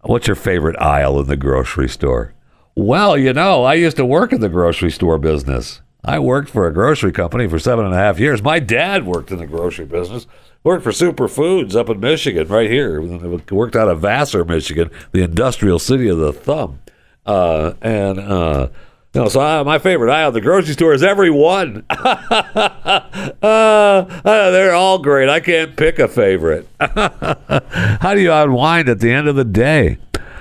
What's 0.00 0.26
your 0.26 0.36
favorite 0.36 0.80
aisle 0.80 1.20
in 1.20 1.26
the 1.26 1.36
grocery 1.36 1.90
store? 1.90 2.32
Well, 2.74 3.18
you 3.18 3.32
know, 3.32 3.64
I 3.64 3.74
used 3.74 3.96
to 3.98 4.04
work 4.04 4.32
in 4.32 4.40
the 4.40 4.48
grocery 4.48 4.90
store 4.90 5.18
business. 5.18 5.80
I 6.04 6.18
worked 6.18 6.48
for 6.48 6.66
a 6.66 6.72
grocery 6.72 7.12
company 7.12 7.46
for 7.46 7.58
seven 7.58 7.84
and 7.84 7.94
a 7.94 7.98
half 7.98 8.18
years. 8.18 8.42
My 8.42 8.58
dad 8.58 9.06
worked 9.06 9.30
in 9.30 9.38
the 9.38 9.46
grocery 9.46 9.84
business. 9.84 10.26
Worked 10.62 10.84
for 10.84 10.90
Superfoods 10.90 11.74
up 11.74 11.88
in 11.88 12.00
Michigan, 12.00 12.46
right 12.48 12.70
here. 12.70 13.00
Worked 13.50 13.76
out 13.76 13.88
of 13.88 14.00
Vassar, 14.00 14.44
Michigan, 14.44 14.90
the 15.12 15.22
industrial 15.22 15.78
city 15.78 16.08
of 16.08 16.18
the 16.18 16.32
thumb. 16.32 16.80
Uh, 17.26 17.74
and 17.82 18.18
uh, 18.18 18.68
know, 19.14 19.28
so 19.28 19.40
I, 19.40 19.62
my 19.62 19.78
favorite 19.78 20.12
aisle 20.12 20.28
at 20.28 20.34
the 20.34 20.40
grocery 20.40 20.74
store 20.74 20.94
is 20.94 21.02
every 21.02 21.30
one. 21.30 21.84
uh, 21.90 23.00
uh, 23.42 24.50
they're 24.50 24.74
all 24.74 24.98
great. 24.98 25.28
I 25.28 25.40
can't 25.40 25.76
pick 25.76 25.98
a 25.98 26.08
favorite. 26.08 26.68
How 26.80 28.14
do 28.14 28.20
you 28.20 28.32
unwind 28.32 28.88
at 28.88 29.00
the 29.00 29.12
end 29.12 29.28
of 29.28 29.36
the 29.36 29.44
day? 29.44 29.98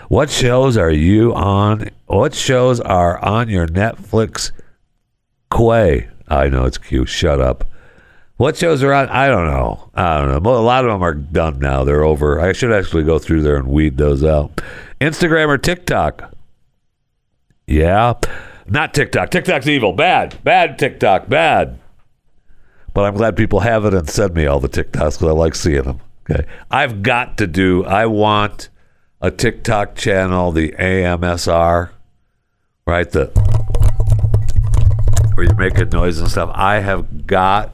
What 0.09 0.31
shows 0.31 0.75
are 0.75 0.89
you 0.89 1.35
on? 1.35 1.91
What 2.07 2.33
shows 2.33 2.79
are 2.79 3.23
on 3.23 3.47
your 3.47 3.67
Netflix 3.67 4.51
quay? 5.51 6.09
I 6.27 6.49
know 6.49 6.65
it's 6.65 6.79
cute. 6.79 7.07
Shut 7.07 7.39
up. 7.39 7.69
What 8.37 8.57
shows 8.57 8.81
are 8.81 8.91
on? 8.91 9.07
I 9.09 9.27
don't 9.27 9.45
know. 9.45 9.91
I 9.93 10.17
don't 10.17 10.43
know. 10.43 10.51
A 10.51 10.61
lot 10.61 10.83
of 10.83 10.89
them 10.89 11.03
are 11.03 11.13
done 11.13 11.59
now. 11.59 11.83
They're 11.83 12.03
over. 12.03 12.39
I 12.39 12.53
should 12.53 12.71
actually 12.71 13.03
go 13.03 13.19
through 13.19 13.43
there 13.43 13.57
and 13.57 13.67
weed 13.67 13.97
those 13.97 14.23
out. 14.23 14.63
Instagram 14.99 15.49
or 15.49 15.59
TikTok? 15.59 16.33
Yeah. 17.67 18.15
Not 18.65 18.95
TikTok. 18.95 19.29
TikTok's 19.29 19.67
evil. 19.67 19.93
Bad. 19.93 20.43
Bad 20.43 20.79
TikTok. 20.79 21.29
Bad. 21.29 21.77
But 22.95 23.05
I'm 23.05 23.13
glad 23.13 23.37
people 23.37 23.59
have 23.59 23.85
it 23.85 23.93
and 23.93 24.09
send 24.09 24.33
me 24.33 24.47
all 24.47 24.59
the 24.59 24.69
TikToks 24.69 24.91
because 24.91 25.23
I 25.23 25.33
like 25.33 25.53
seeing 25.53 25.83
them. 25.83 25.99
Okay. 26.27 26.47
I've 26.71 27.03
got 27.03 27.37
to 27.37 27.45
do, 27.45 27.85
I 27.85 28.07
want 28.07 28.69
a 29.21 29.31
TikTok 29.31 29.95
channel, 29.95 30.51
the 30.51 30.71
AMSR, 30.71 31.89
right? 32.85 33.09
The 33.09 33.27
where 35.35 35.45
you're 35.45 35.55
making 35.55 35.89
noise 35.89 36.19
and 36.19 36.29
stuff. 36.29 36.51
I 36.53 36.79
have 36.81 37.25
got 37.25 37.73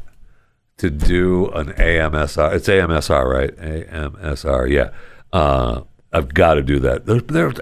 to 0.78 0.90
do 0.90 1.48
an 1.50 1.74
AMSR. 1.74 2.54
It's 2.54 2.68
AMSR, 2.68 3.26
right? 3.26 3.56
AMSR, 3.58 4.70
yeah. 4.70 4.90
Uh, 5.34 5.82
I've 6.14 6.34
got 6.34 6.56
to 6.56 6.62
do 6.62 6.80
that. 6.80 7.06
There's, 7.06 7.24
there's 7.24 7.56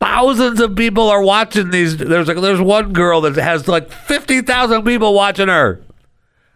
thousands 0.00 0.60
of 0.60 0.76
people 0.76 1.08
are 1.08 1.22
watching 1.22 1.70
these. 1.70 1.96
There's 1.96 2.28
like, 2.28 2.40
there's 2.40 2.60
one 2.60 2.92
girl 2.92 3.22
that 3.22 3.36
has 3.36 3.66
like 3.68 3.90
fifty 3.90 4.40
thousand 4.40 4.84
people 4.84 5.14
watching 5.14 5.48
her. 5.48 5.82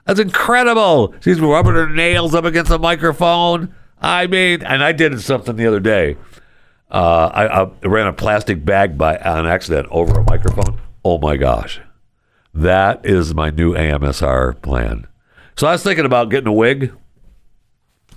That's 0.06 0.20
incredible. 0.20 1.14
She's 1.20 1.40
rubbing 1.40 1.74
her 1.74 1.88
nails 1.88 2.34
up 2.34 2.44
against 2.44 2.70
the 2.70 2.78
microphone. 2.78 3.74
I 4.00 4.26
mean, 4.26 4.62
and 4.62 4.82
I 4.82 4.92
did 4.92 5.20
something 5.20 5.56
the 5.56 5.66
other 5.66 5.80
day. 5.80 6.16
Uh, 6.90 7.30
I, 7.32 7.62
I 7.62 7.70
ran 7.86 8.06
a 8.06 8.12
plastic 8.12 8.64
bag 8.64 8.98
by 8.98 9.16
on 9.18 9.46
accident 9.46 9.88
over 9.90 10.18
a 10.18 10.24
microphone. 10.24 10.80
Oh 11.04 11.18
my 11.18 11.36
gosh, 11.36 11.80
that 12.52 13.04
is 13.04 13.34
my 13.34 13.50
new 13.50 13.74
AMSR 13.74 14.60
plan. 14.60 15.06
So 15.56 15.66
I 15.66 15.72
was 15.72 15.82
thinking 15.82 16.04
about 16.04 16.30
getting 16.30 16.48
a 16.48 16.52
wig 16.52 16.92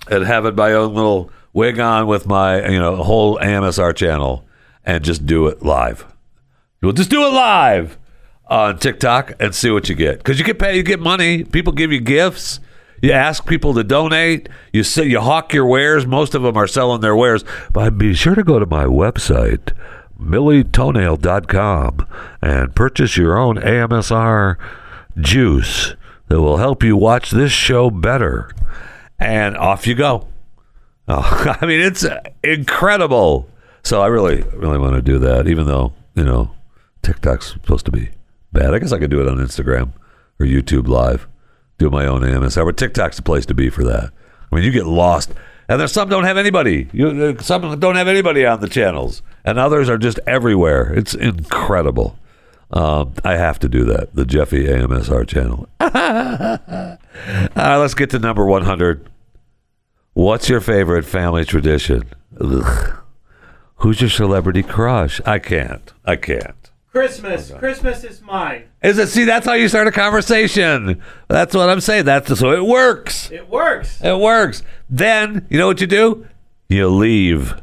and 0.08 0.24
having 0.24 0.56
my 0.56 0.72
own 0.72 0.94
little 0.94 1.30
wig 1.52 1.78
on 1.78 2.06
with 2.06 2.26
my 2.26 2.68
you 2.68 2.78
know 2.78 2.96
whole 2.96 3.38
AMSR 3.38 3.94
channel 3.94 4.44
and 4.84 5.04
just 5.04 5.24
do 5.26 5.46
it 5.46 5.62
live. 5.62 6.06
We'll 6.82 6.92
just 6.92 7.10
do 7.10 7.24
it 7.24 7.30
live 7.30 7.96
on 8.46 8.78
TikTok 8.78 9.32
and 9.40 9.54
see 9.54 9.70
what 9.70 9.88
you 9.88 9.94
get 9.94 10.18
because 10.18 10.38
you 10.38 10.44
get 10.44 10.58
paid, 10.58 10.76
you 10.76 10.82
get 10.82 11.00
money. 11.00 11.44
People 11.44 11.72
give 11.72 11.92
you 11.92 12.00
gifts. 12.00 12.60
You 13.04 13.12
ask 13.12 13.44
people 13.44 13.74
to 13.74 13.84
donate. 13.84 14.48
You 14.72 14.82
say 14.82 15.04
you 15.04 15.20
hawk 15.20 15.52
your 15.52 15.66
wares. 15.66 16.06
Most 16.06 16.34
of 16.34 16.40
them 16.40 16.56
are 16.56 16.66
selling 16.66 17.02
their 17.02 17.14
wares. 17.14 17.44
But 17.70 17.98
be 17.98 18.14
sure 18.14 18.34
to 18.34 18.42
go 18.42 18.58
to 18.58 18.64
my 18.64 18.84
website, 18.84 19.74
millietoenail.com, 20.18 22.08
and 22.40 22.74
purchase 22.74 23.18
your 23.18 23.36
own 23.36 23.56
AMSR 23.56 24.56
juice 25.18 25.96
that 26.28 26.40
will 26.40 26.56
help 26.56 26.82
you 26.82 26.96
watch 26.96 27.30
this 27.30 27.52
show 27.52 27.90
better. 27.90 28.50
And 29.18 29.54
off 29.58 29.86
you 29.86 29.94
go. 29.94 30.26
Oh, 31.06 31.56
I 31.60 31.66
mean, 31.66 31.80
it's 31.80 32.06
incredible. 32.42 33.50
So 33.82 34.00
I 34.00 34.06
really, 34.06 34.44
really 34.54 34.78
want 34.78 34.94
to 34.94 35.02
do 35.02 35.18
that, 35.18 35.46
even 35.46 35.66
though, 35.66 35.92
you 36.14 36.24
know, 36.24 36.52
TikTok's 37.02 37.48
supposed 37.52 37.84
to 37.84 37.92
be 37.92 38.12
bad. 38.50 38.72
I 38.72 38.78
guess 38.78 38.92
I 38.92 38.98
could 38.98 39.10
do 39.10 39.20
it 39.20 39.28
on 39.28 39.36
Instagram 39.36 39.92
or 40.40 40.46
YouTube 40.46 40.88
Live, 40.88 41.28
do 41.78 41.90
my 41.90 42.06
own 42.06 42.22
AMSR. 42.22 42.64
But 42.64 42.76
TikTok's 42.76 43.16
the 43.16 43.22
place 43.22 43.46
to 43.46 43.54
be 43.54 43.70
for 43.70 43.84
that. 43.84 44.12
I 44.50 44.54
mean, 44.54 44.64
you 44.64 44.70
get 44.70 44.86
lost. 44.86 45.32
And 45.68 45.80
there's 45.80 45.92
some 45.92 46.08
don't 46.08 46.24
have 46.24 46.36
anybody. 46.36 46.88
You, 46.92 47.08
uh, 47.08 47.42
some 47.42 47.78
don't 47.80 47.96
have 47.96 48.08
anybody 48.08 48.44
on 48.44 48.60
the 48.60 48.68
channels, 48.68 49.22
and 49.44 49.58
others 49.58 49.88
are 49.88 49.96
just 49.96 50.20
everywhere. 50.26 50.92
It's 50.92 51.14
incredible. 51.14 52.18
Um, 52.70 53.14
I 53.24 53.36
have 53.36 53.58
to 53.60 53.68
do 53.68 53.84
that. 53.84 54.14
The 54.14 54.26
Jeffy 54.26 54.66
AMSR 54.66 55.26
channel. 55.26 55.68
All 55.80 55.88
right, 57.56 57.76
let's 57.76 57.94
get 57.94 58.10
to 58.10 58.18
number 58.18 58.44
100. 58.44 59.08
What's 60.12 60.48
your 60.48 60.60
favorite 60.60 61.04
family 61.04 61.44
tradition? 61.44 62.02
Ugh. 62.40 62.98
Who's 63.76 64.00
your 64.00 64.10
celebrity 64.10 64.62
crush? 64.62 65.20
I 65.24 65.38
can't. 65.38 65.92
I 66.04 66.16
can't. 66.16 66.63
Christmas. 66.94 67.50
Christmas 67.50 68.04
is 68.04 68.22
mine. 68.22 68.66
Is 68.80 68.98
it? 68.98 69.08
See, 69.08 69.24
that's 69.24 69.44
how 69.44 69.54
you 69.54 69.68
start 69.68 69.88
a 69.88 69.92
conversation. 69.92 71.02
That's 71.26 71.52
what 71.52 71.68
I'm 71.68 71.80
saying. 71.80 72.04
That's 72.04 72.38
so 72.38 72.52
it 72.52 72.64
works. 72.64 73.32
It 73.32 73.48
works. 73.48 74.00
It 74.00 74.16
works. 74.16 74.62
Then 74.88 75.44
you 75.50 75.58
know 75.58 75.66
what 75.66 75.80
you 75.80 75.88
do? 75.88 76.28
You 76.68 76.88
leave. 76.88 77.60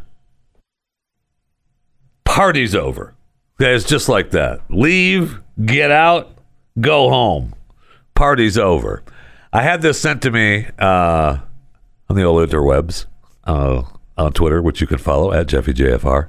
Party's 2.26 2.76
over. 2.76 3.16
It's 3.58 3.86
just 3.86 4.10
like 4.10 4.32
that. 4.32 4.60
Leave, 4.70 5.40
get 5.64 5.92
out, 5.92 6.38
go 6.82 7.10
home. 7.10 7.56
Party's 8.16 8.58
over. 8.58 9.02
I 9.54 9.62
had 9.62 9.82
this 9.82 10.00
sent 10.00 10.22
to 10.24 10.32
me 10.32 10.68
uh, 10.78 11.38
on 12.10 12.16
the 12.18 12.24
old 12.24 12.50
interwebs, 12.50 13.06
uh, 13.46 13.84
on 14.18 14.34
Twitter, 14.34 14.62
which 14.62 14.82
you 14.82 14.88
can 14.88 14.98
follow 14.98 15.32
at 15.32 15.48
JeffyJFR, 15.48 16.28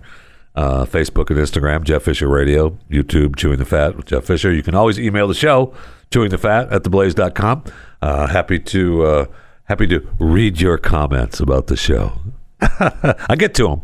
uh, 0.54 0.84
Facebook 0.84 1.30
and 1.30 1.38
Instagram, 1.38 1.84
Jeff 1.84 2.02
Fisher 2.02 2.28
Radio, 2.28 2.78
YouTube, 2.90 3.36
Chewing 3.36 3.58
the 3.58 3.64
Fat 3.64 3.96
with 3.96 4.06
Jeff 4.06 4.24
Fisher. 4.24 4.52
You 4.52 4.62
can 4.62 4.74
always 4.74 4.98
email 4.98 5.26
the 5.28 5.34
show, 5.34 5.74
Chewing 6.10 6.30
the 6.30 6.38
Fat 6.38 6.72
at 6.72 6.82
theblaze.com. 6.82 7.64
Uh, 8.00 8.26
happy 8.26 8.58
to 8.58 9.04
uh, 9.04 9.26
happy 9.64 9.86
to 9.86 10.06
read 10.18 10.60
your 10.60 10.78
comments 10.78 11.40
about 11.40 11.68
the 11.68 11.76
show. 11.76 12.12
I 12.60 13.36
get 13.36 13.54
to 13.54 13.68
them. 13.68 13.82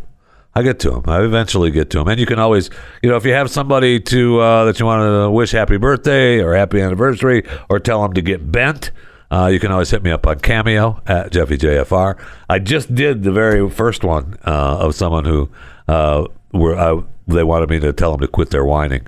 I 0.54 0.62
get 0.62 0.80
to 0.80 0.90
them. 0.90 1.04
I 1.06 1.22
eventually 1.22 1.70
get 1.70 1.90
to 1.90 1.98
them. 1.98 2.08
And 2.08 2.18
you 2.18 2.26
can 2.26 2.38
always, 2.38 2.68
you 3.02 3.08
know, 3.08 3.16
if 3.16 3.24
you 3.24 3.32
have 3.32 3.50
somebody 3.50 4.00
to 4.00 4.40
uh, 4.40 4.64
that 4.64 4.80
you 4.80 4.86
want 4.86 5.02
to 5.02 5.30
wish 5.30 5.52
happy 5.52 5.76
birthday 5.76 6.40
or 6.40 6.54
happy 6.54 6.80
anniversary 6.80 7.44
or 7.68 7.78
tell 7.78 8.02
them 8.02 8.12
to 8.14 8.22
get 8.22 8.50
bent, 8.50 8.90
uh, 9.30 9.48
you 9.52 9.60
can 9.60 9.70
always 9.70 9.90
hit 9.90 10.02
me 10.02 10.10
up 10.10 10.26
on 10.26 10.40
Cameo 10.40 11.00
at 11.06 11.32
JeffyJFR. 11.32 12.18
I 12.48 12.58
just 12.58 12.94
did 12.94 13.22
the 13.22 13.32
very 13.32 13.68
first 13.70 14.02
one 14.02 14.36
uh, 14.44 14.78
of 14.80 14.94
someone 14.94 15.24
who 15.24 15.50
uh, 15.86 16.26
were 16.52 16.76
uh, 16.76 17.02
they 17.26 17.44
wanted 17.44 17.70
me 17.70 17.80
to 17.80 17.92
tell 17.92 18.12
them 18.12 18.20
to 18.20 18.28
quit 18.28 18.50
their 18.50 18.64
whining. 18.64 19.06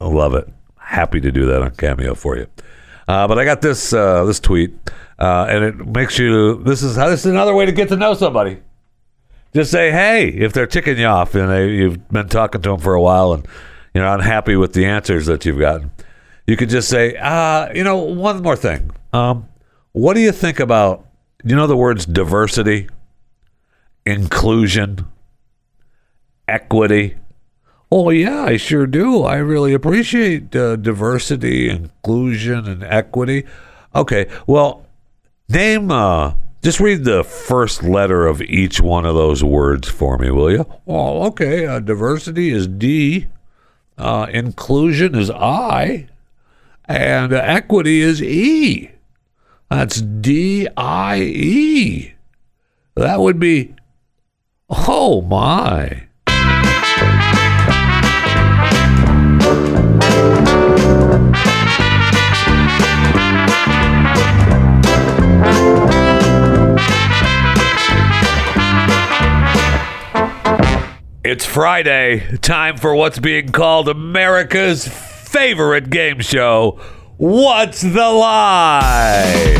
I 0.00 0.06
love 0.06 0.34
it. 0.34 0.48
Happy 0.78 1.20
to 1.20 1.30
do 1.30 1.46
that 1.46 1.62
on 1.62 1.70
Cameo 1.72 2.14
for 2.14 2.36
you. 2.36 2.46
Uh, 3.06 3.26
but 3.26 3.38
I 3.38 3.44
got 3.44 3.62
this 3.62 3.92
uh, 3.92 4.24
this 4.24 4.38
tweet, 4.40 4.74
uh, 5.18 5.46
and 5.48 5.64
it 5.64 5.86
makes 5.86 6.18
you. 6.18 6.62
This 6.62 6.82
is 6.82 6.96
this 6.96 7.20
is 7.20 7.26
another 7.26 7.54
way 7.54 7.66
to 7.66 7.72
get 7.72 7.88
to 7.88 7.96
know 7.96 8.14
somebody. 8.14 8.58
Just 9.54 9.70
say, 9.70 9.90
hey, 9.90 10.28
if 10.28 10.52
they're 10.52 10.66
ticking 10.66 10.98
you 10.98 11.06
off 11.06 11.34
and 11.34 11.50
they, 11.50 11.70
you've 11.70 12.06
been 12.10 12.28
talking 12.28 12.60
to 12.60 12.68
them 12.68 12.80
for 12.80 12.92
a 12.92 13.00
while 13.00 13.32
and 13.32 13.46
you're 13.94 14.06
unhappy 14.06 14.56
with 14.56 14.74
the 14.74 14.84
answers 14.84 15.24
that 15.24 15.46
you've 15.46 15.58
gotten, 15.58 15.90
you 16.46 16.54
could 16.54 16.68
just 16.68 16.88
say, 16.88 17.16
uh, 17.16 17.72
you 17.72 17.82
know, 17.82 17.96
one 17.96 18.42
more 18.42 18.56
thing. 18.56 18.90
Um, 19.14 19.48
what 19.92 20.14
do 20.14 20.20
you 20.20 20.32
think 20.32 20.60
about, 20.60 21.06
you 21.44 21.56
know, 21.56 21.66
the 21.66 21.76
words 21.76 22.04
diversity, 22.04 22.88
inclusion, 24.04 25.06
equity? 26.48 27.16
Oh, 27.90 28.10
yeah, 28.10 28.42
I 28.42 28.56
sure 28.56 28.86
do. 28.86 29.22
I 29.22 29.36
really 29.36 29.72
appreciate 29.72 30.54
uh, 30.54 30.76
diversity, 30.76 31.70
inclusion, 31.70 32.66
and 32.66 32.82
equity. 32.82 33.46
Okay, 33.94 34.26
well, 34.46 34.86
name, 35.48 35.90
uh, 35.90 36.34
just 36.62 36.80
read 36.80 37.04
the 37.04 37.24
first 37.24 37.82
letter 37.82 38.26
of 38.26 38.42
each 38.42 38.80
one 38.80 39.06
of 39.06 39.14
those 39.14 39.44
words 39.44 39.88
for 39.88 40.18
me, 40.18 40.30
will 40.30 40.50
you? 40.50 40.66
Oh, 40.86 41.26
okay. 41.28 41.66
Uh, 41.66 41.78
diversity 41.78 42.50
is 42.50 42.66
D, 42.66 43.28
uh, 43.96 44.26
inclusion 44.30 45.14
is 45.14 45.30
I, 45.30 46.08
and 46.84 47.32
equity 47.32 48.00
is 48.00 48.22
E. 48.22 48.90
That's 49.70 50.00
D 50.00 50.66
I 50.76 51.20
E. 51.20 52.14
That 52.96 53.20
would 53.20 53.38
be, 53.38 53.74
oh 54.68 55.22
my. 55.22 56.07
It's 71.30 71.44
Friday, 71.44 72.38
time 72.38 72.78
for 72.78 72.94
what's 72.94 73.18
being 73.18 73.52
called 73.52 73.86
America's 73.90 74.88
favorite 74.88 75.90
game 75.90 76.20
show. 76.20 76.80
What's 77.18 77.82
the 77.82 78.08
lie? 78.08 79.54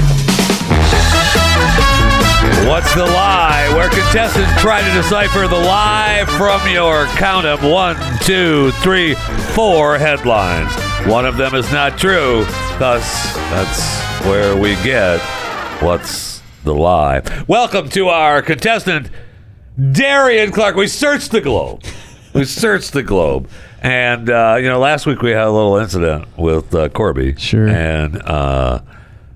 What's 2.66 2.94
the 2.94 3.04
lie? 3.04 3.70
Where 3.74 3.90
contestants 3.90 4.62
try 4.62 4.80
to 4.80 4.94
decipher 4.94 5.46
the 5.46 5.58
lie 5.58 6.24
from 6.38 6.72
your 6.72 7.04
count 7.18 7.44
of 7.44 7.62
one, 7.62 7.98
two, 8.22 8.70
three, 8.80 9.12
four 9.52 9.98
headlines. 9.98 10.74
One 11.06 11.26
of 11.26 11.36
them 11.36 11.54
is 11.54 11.70
not 11.70 11.98
true. 11.98 12.46
Thus, 12.78 13.34
that's 13.50 14.24
where 14.24 14.56
we 14.56 14.70
get 14.76 15.20
what's 15.82 16.40
the 16.64 16.74
lie. 16.74 17.20
Welcome 17.46 17.90
to 17.90 18.08
our 18.08 18.40
contestant, 18.40 19.10
Darian 19.92 20.50
Clark. 20.52 20.76
We 20.76 20.86
searched 20.88 21.30
the 21.30 21.40
globe. 21.40 21.82
We 22.34 22.44
searched 22.44 22.92
the 22.92 23.02
globe. 23.02 23.48
And, 23.80 24.28
uh, 24.28 24.56
you 24.60 24.68
know, 24.68 24.78
last 24.80 25.06
week 25.06 25.22
we 25.22 25.30
had 25.30 25.44
a 25.46 25.50
little 25.50 25.76
incident 25.76 26.26
with 26.36 26.74
uh, 26.74 26.88
Corby. 26.88 27.36
Sure. 27.36 27.68
And, 27.68 28.20
uh, 28.22 28.80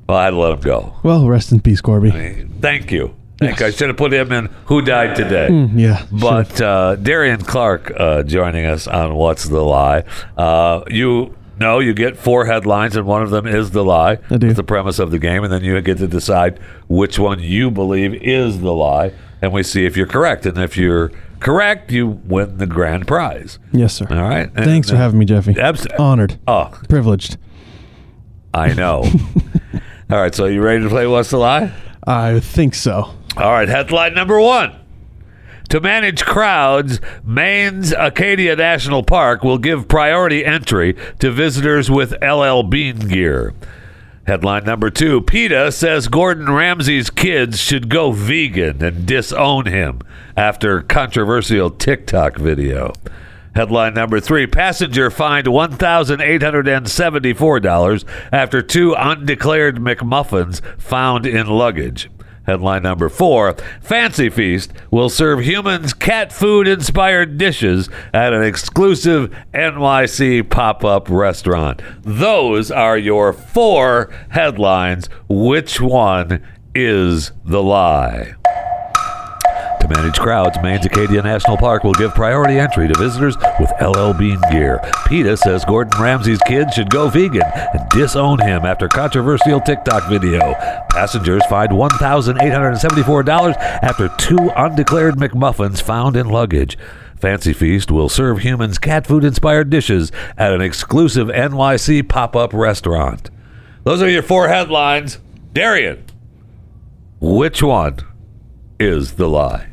well, 0.09 0.19
I 0.19 0.25
had 0.25 0.31
to 0.31 0.37
let 0.37 0.53
him 0.53 0.61
go. 0.61 0.95
Well, 1.05 1.29
rest 1.29 1.53
in 1.53 1.61
peace, 1.61 1.81
Corby. 1.81 2.11
Thank 2.61 2.91
you. 2.91 3.15
Thank 3.39 3.61
you. 3.61 3.67
I 3.67 3.71
should 3.71 3.89
have 3.89 3.97
put 3.97 4.13
him 4.13 4.33
in 4.33 4.47
Who 4.67 4.83
Died 4.83 5.17
Today. 5.17 5.49
Mm, 5.51 5.79
yeah. 5.79 6.07
But 6.13 6.61
uh, 6.61 6.97
Darian 6.97 7.41
Clark 7.41 7.93
uh, 7.97 8.23
joining 8.25 8.67
us 8.67 8.87
on 8.87 9.15
What's 9.15 9.45
the 9.45 9.61
Lie. 9.63 10.05
Uh, 10.37 10.83
you 10.89 11.35
No, 11.59 11.79
you 11.79 11.95
get 11.95 12.17
four 12.17 12.45
headlines, 12.47 12.97
and 12.97 13.07
one 13.07 13.23
of 13.23 13.31
them 13.31 13.47
is 13.47 13.71
the 13.71 13.85
lie. 13.85 14.19
I 14.31 14.37
do. 14.39 14.49
It's 14.49 14.57
the 14.57 14.65
premise 14.65 14.99
of 14.99 15.11
the 15.13 15.19
game, 15.19 15.45
and 15.45 15.53
then 15.53 15.63
you 15.63 15.81
get 15.81 15.99
to 15.99 16.09
decide 16.09 16.59
which 16.89 17.19
one 17.19 17.39
you 17.41 17.71
believe 17.71 18.15
is 18.15 18.61
the 18.61 18.73
lie, 18.73 19.13
and 19.43 19.53
we 19.53 19.63
see 19.63 19.85
if 19.85 19.97
you're 19.97 20.07
correct. 20.07 20.47
And 20.47 20.57
if 20.57 20.77
you're 20.77 21.11
correct, 21.41 21.93
you 21.93 22.07
win 22.07 22.57
the 22.59 22.67
grand 22.67 23.07
prize. 23.07 23.59
Yes, 23.73 23.93
sir. 23.95 24.07
All 24.11 24.17
right. 24.29 24.51
And- 24.55 24.65
Thanks 24.65 24.89
for 24.89 24.97
having 24.97 25.19
me, 25.19 25.25
Jeffy. 25.27 25.59
Abs- 25.61 25.87
Honored. 25.99 26.39
Oh, 26.47 26.71
Privileged. 26.89 27.37
I 28.55 28.73
know. 28.73 29.03
All 30.11 30.19
right, 30.21 30.35
so 30.35 30.45
you 30.47 30.63
ready 30.63 30.83
to 30.83 30.89
play 30.89 31.07
What's 31.07 31.31
the 31.31 31.39
Lie? 31.39 31.73
I 32.07 32.41
think 32.41 32.75
so. 32.75 33.15
All 33.37 33.51
right, 33.53 33.69
headline 33.69 34.15
number 34.15 34.39
one. 34.41 34.77
To 35.71 35.81
manage 35.81 36.25
crowds, 36.27 37.01
Maine's 37.25 37.93
Acadia 37.93 38.55
National 38.57 39.03
Park 39.03 39.43
will 39.43 39.57
give 39.57 39.89
priority 39.89 40.45
entry 40.45 40.95
to 41.21 41.31
visitors 41.31 41.91
with 41.91 42.13
LL 42.23 42.63
Bean 42.63 42.99
gear. 42.99 43.55
Headline 44.25 44.65
number 44.65 44.89
two 44.89 45.21
PETA 45.21 45.73
says 45.73 46.07
Gordon 46.07 46.49
Ramsay's 46.49 47.11
kids 47.11 47.61
should 47.61 47.89
go 47.89 48.13
vegan 48.13 48.81
and 48.81 49.05
disown 49.05 49.67
him 49.67 50.01
after 50.37 50.81
controversial 50.81 51.71
TikTok 51.71 52.37
video. 52.37 52.93
Headline 53.57 53.95
number 53.95 54.21
three 54.21 54.47
Passenger 54.47 55.11
fined 55.11 55.49
$1,874 55.49 58.05
after 58.31 58.63
two 58.63 58.95
undeclared 58.97 59.79
McMuffins 59.79 60.61
found 60.81 61.27
in 61.27 61.49
luggage. 61.49 62.09
Headline 62.45 62.83
number 62.83 63.09
four 63.09 63.55
Fancy 63.81 64.29
Feast 64.29 64.73
will 64.91 65.09
serve 65.09 65.41
humans 65.45 65.95
cat 65.95 66.33
food 66.33 66.67
inspired 66.67 67.39
dishes 67.39 67.89
at 68.13 68.33
an 68.33 68.43
exclusive 68.43 69.35
NYC 69.55 70.49
pop 70.49 70.85
up 70.85 71.09
restaurant. 71.09 71.83
Those 72.03 72.71
are 72.71 72.99
your 72.99 73.33
four 73.33 74.13
headlines. 74.31 75.09
Which 75.29 75.81
one 75.81 76.43
is 76.75 77.33
the 77.45 77.63
lie? 77.63 78.35
To 79.83 79.89
manage 79.89 80.21
crowds, 80.21 80.57
Maine's 80.63 80.87
Acadia 80.87 81.23
National 81.23 81.57
Park 81.57 81.83
will 81.83 81.93
give 81.95 82.15
priority 82.15 82.57
entry 82.57 82.87
to 82.87 82.97
visitors 82.97 83.37
with 83.59 83.69
LL 83.81 84.13
Bean 84.13 84.39
gear. 84.49 84.79
PETA 85.07 85.37
says 85.37 85.65
Gordon 85.65 86.01
Ramsay's 86.01 86.39
kids 86.47 86.75
should 86.75 86.89
go 86.89 87.09
vegan 87.09 87.43
and 87.45 87.89
disown 87.91 88.39
him 88.39 88.65
after 88.65 88.87
controversial 88.87 89.61
TikTok 89.61 90.09
video. 90.09 90.55
Passengers 90.91 91.45
fined 91.47 91.73
$1,874 91.73 93.57
after 93.83 94.09
two 94.19 94.53
undeclared 94.55 95.17
McMuffins 95.17 95.83
found 95.83 96.17
in 96.17 96.29
luggage. 96.29 96.79
Fancy 97.21 97.53
Feast 97.53 97.91
will 97.91 98.09
serve 98.09 98.39
humans 98.39 98.79
cat 98.79 99.05
food 99.05 99.25
inspired 99.25 99.69
dishes 99.69 100.13
at 100.39 100.53
an 100.53 100.61
exclusive 100.61 101.27
NYC 101.27 102.09
pop 102.09 102.37
up 102.37 102.53
restaurant. 102.53 103.31
Those 103.83 104.01
are 104.01 104.09
your 104.09 104.23
four 104.23 104.47
headlines. 104.47 105.19
Darian, 105.53 106.05
which 107.19 107.65
one 107.65 107.99
is 108.79 109.15
the 109.15 109.29
lie? 109.29 109.72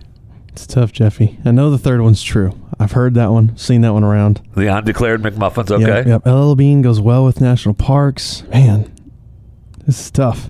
It's 0.60 0.68
tough, 0.68 0.92
Jeffy. 0.92 1.40
I 1.46 1.52
know 1.52 1.70
the 1.72 1.78
third 1.78 2.02
one's 2.02 2.22
true. 2.22 2.52
I've 2.78 2.92
heard 2.92 3.14
that 3.14 3.32
one, 3.32 3.56
seen 3.56 3.80
that 3.82 3.94
one 3.94 4.04
around. 4.04 4.42
The 4.58 4.68
undeclared 4.68 5.22
McMuffins, 5.22 5.72
okay? 5.72 6.10
Yep, 6.10 6.26
yep. 6.26 6.26
LL 6.26 6.54
Bean 6.56 6.82
goes 6.82 7.00
well 7.00 7.24
with 7.24 7.40
national 7.40 7.76
parks. 7.76 8.44
Man, 8.50 8.94
this 9.86 10.02
is 10.02 10.12
tough. 10.12 10.50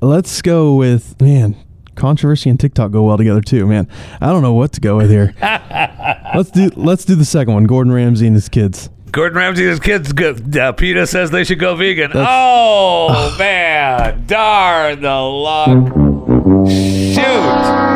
Let's 0.00 0.40
go 0.40 0.76
with 0.76 1.20
man. 1.20 1.56
Controversy 1.94 2.48
and 2.48 2.58
TikTok 2.58 2.90
go 2.90 3.02
well 3.02 3.18
together 3.18 3.42
too, 3.42 3.66
man. 3.66 3.86
I 4.18 4.28
don't 4.28 4.40
know 4.40 4.54
what 4.54 4.72
to 4.72 4.80
go 4.80 4.96
with 4.96 5.10
here. 5.10 5.34
let's 6.34 6.50
do 6.50 6.70
let's 6.74 7.04
do 7.04 7.14
the 7.14 7.26
second 7.26 7.52
one. 7.52 7.64
Gordon 7.64 7.92
Ramsay 7.92 8.26
and 8.28 8.34
his 8.34 8.48
kids. 8.48 8.88
Gordon 9.12 9.36
Ramsay 9.36 9.64
and 9.64 9.70
his 9.72 9.80
kids, 9.80 10.14
good. 10.14 10.56
Uh, 10.56 10.72
PETA 10.72 11.06
says 11.06 11.30
they 11.30 11.44
should 11.44 11.58
go 11.58 11.76
vegan. 11.76 12.12
That's- 12.12 12.26
oh, 12.30 13.36
man. 13.38 14.24
Darn 14.26 15.02
the 15.02 15.20
luck. 15.20 15.68
Shoot. 16.66 17.87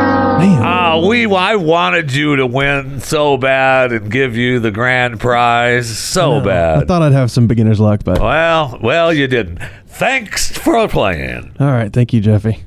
Man, 0.43 0.63
Uh, 0.63 1.07
we, 1.07 1.27
I 1.33 1.57
wanted 1.57 2.13
you 2.13 2.37
to 2.37 2.47
win 2.47 3.01
so 3.01 3.37
bad 3.37 3.93
and 3.93 4.11
give 4.11 4.37
you 4.37 4.59
the 4.61 4.71
grand 4.71 5.21
prize 5.21 5.89
so 5.99 6.39
I 6.41 6.45
bad. 6.45 6.83
I 6.83 6.85
thought 6.87 7.03
I'd 7.03 7.13
have 7.13 7.31
some 7.31 7.47
beginner's 7.47 7.79
luck, 7.81 8.01
but 8.05 8.21
well, 8.21 8.79
well, 8.83 9.13
you 9.13 9.27
didn't. 9.29 9.59
Thanks 9.87 10.51
for 10.57 10.89
playing. 10.89 11.55
All 11.61 11.67
right, 11.69 11.93
Thank 11.93 12.13
you, 12.13 12.21
Jeffy. 12.21 12.65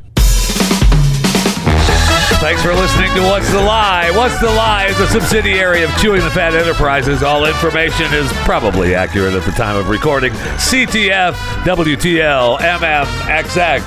Thanks 2.39 2.61
for 2.61 2.73
listening 2.73 3.13
to 3.15 3.21
What's 3.23 3.49
the 3.51 3.61
Lie. 3.61 4.11
What's 4.11 4.39
the 4.39 4.47
Lie 4.51 4.85
is 4.85 4.99
a 4.99 5.07
subsidiary 5.07 5.83
of 5.83 5.89
Chewing 5.97 6.21
the 6.21 6.29
Fat 6.29 6.53
Enterprises. 6.53 7.23
All 7.23 7.45
information 7.45 8.13
is 8.13 8.31
probably 8.43 8.93
accurate 8.93 9.33
at 9.33 9.43
the 9.43 9.51
time 9.51 9.75
of 9.77 9.89
recording. 9.89 10.31
CTF, 10.33 11.33
WTL, 11.63 12.59
MMXX, 12.59 13.81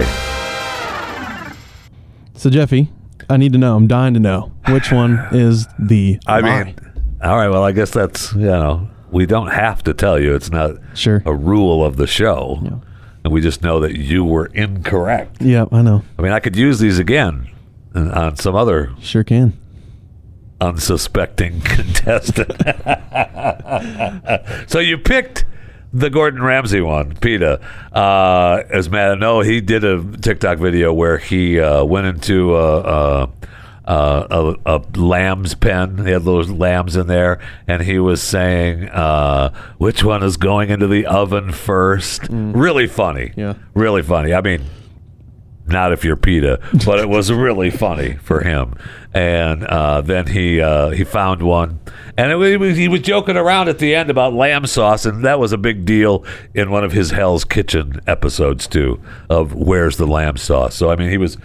II. 0.00 0.35
So 2.46 2.50
Jeffy, 2.50 2.88
I 3.28 3.38
need 3.38 3.54
to 3.54 3.58
know. 3.58 3.74
I'm 3.74 3.88
dying 3.88 4.14
to 4.14 4.20
know 4.20 4.52
which 4.68 4.92
one 4.92 5.18
is 5.32 5.66
the. 5.80 6.20
I 6.28 6.38
lie? 6.38 6.62
mean, 6.62 6.76
all 7.20 7.36
right, 7.36 7.48
well, 7.48 7.64
I 7.64 7.72
guess 7.72 7.90
that's, 7.90 8.32
you 8.34 8.42
know, 8.46 8.88
we 9.10 9.26
don't 9.26 9.48
have 9.48 9.82
to 9.82 9.92
tell 9.92 10.16
you. 10.16 10.32
It's 10.36 10.48
not 10.52 10.76
Sure. 10.94 11.24
a 11.26 11.34
rule 11.34 11.84
of 11.84 11.96
the 11.96 12.06
show. 12.06 12.60
Yeah. 12.62 12.70
And 13.24 13.32
we 13.32 13.40
just 13.40 13.64
know 13.64 13.80
that 13.80 13.96
you 13.98 14.24
were 14.24 14.46
incorrect. 14.54 15.42
yeah, 15.42 15.64
I 15.72 15.82
know. 15.82 16.04
I 16.16 16.22
mean, 16.22 16.30
I 16.30 16.38
could 16.38 16.54
use 16.54 16.78
these 16.78 17.00
again 17.00 17.48
on 17.96 18.36
some 18.36 18.54
other 18.54 18.92
Sure 19.00 19.24
can. 19.24 19.52
unsuspecting 20.60 21.60
contestant. 21.64 22.52
so 24.70 24.78
you 24.78 24.98
picked 24.98 25.46
the 25.92 26.10
Gordon 26.10 26.42
Ramsay 26.42 26.80
one, 26.80 27.14
PETA. 27.16 27.60
Uh, 27.92 28.62
as 28.70 28.90
Matt, 28.90 29.18
no, 29.18 29.40
he 29.40 29.60
did 29.60 29.84
a 29.84 30.02
TikTok 30.18 30.58
video 30.58 30.92
where 30.92 31.18
he 31.18 31.60
uh, 31.60 31.84
went 31.84 32.06
into 32.06 32.54
a, 32.56 32.80
a, 32.82 33.28
a, 33.86 34.54
a 34.66 34.78
lamb's 34.98 35.54
pen. 35.54 36.04
He 36.04 36.10
had 36.10 36.24
those 36.24 36.50
lambs 36.50 36.96
in 36.96 37.06
there, 37.06 37.40
and 37.66 37.82
he 37.82 37.98
was 37.98 38.22
saying 38.22 38.88
uh, 38.88 39.52
which 39.78 40.02
one 40.02 40.22
is 40.22 40.36
going 40.36 40.70
into 40.70 40.86
the 40.86 41.06
oven 41.06 41.52
first. 41.52 42.22
Really 42.30 42.86
funny. 42.86 43.32
Yeah. 43.36 43.54
Really 43.74 44.02
funny. 44.02 44.34
I 44.34 44.40
mean, 44.40 44.62
not 45.66 45.92
if 45.92 46.04
you're 46.04 46.16
PETA, 46.16 46.60
but 46.84 46.98
it 47.00 47.08
was 47.08 47.30
really 47.32 47.70
funny 47.70 48.14
for 48.22 48.40
him. 48.42 48.74
And 49.12 49.64
uh, 49.64 50.00
then 50.02 50.26
he 50.26 50.60
uh, 50.60 50.90
he 50.90 51.02
found 51.04 51.42
one, 51.42 51.80
and 52.18 52.30
it, 52.30 52.36
was- 52.36 52.76
he 52.76 52.86
was, 52.88 53.00
joking 53.00 53.36
around 53.36 53.68
at 53.68 53.78
the 53.78 53.94
end 53.94 54.10
about 54.10 54.34
lamb 54.34 54.66
sauce, 54.66 55.06
and 55.06 55.24
that 55.24 55.38
was 55.38 55.52
a 55.52 55.58
big 55.58 55.84
deal 55.86 56.24
in 56.54 56.70
one 56.70 56.84
of 56.84 56.92
his 56.92 57.10
Hell's 57.12 57.44
Kitchen 57.44 58.00
episodes 58.06 58.66
too. 58.66 59.00
Of 59.30 59.54
where's 59.54 59.96
the 59.96 60.06
lamb 60.06 60.36
sauce? 60.36 60.74
So 60.74 60.90
I 60.90 60.96
mean, 60.96 61.08
he 61.10 61.16
was 61.18 61.38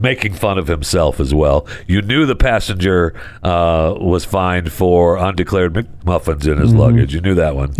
making 0.00 0.34
fun 0.34 0.58
of 0.58 0.66
himself 0.66 1.20
as 1.20 1.32
well. 1.32 1.64
You 1.86 2.02
knew 2.02 2.26
the 2.26 2.34
passenger 2.34 3.14
uh, 3.44 3.94
was 4.00 4.24
fined 4.24 4.72
for 4.72 5.16
undeclared 5.16 5.74
McMuffins 5.74 6.50
in 6.50 6.58
his 6.58 6.74
luggage. 6.74 7.14
You 7.14 7.20
knew 7.20 7.36
that 7.36 7.54
one. 7.54 7.72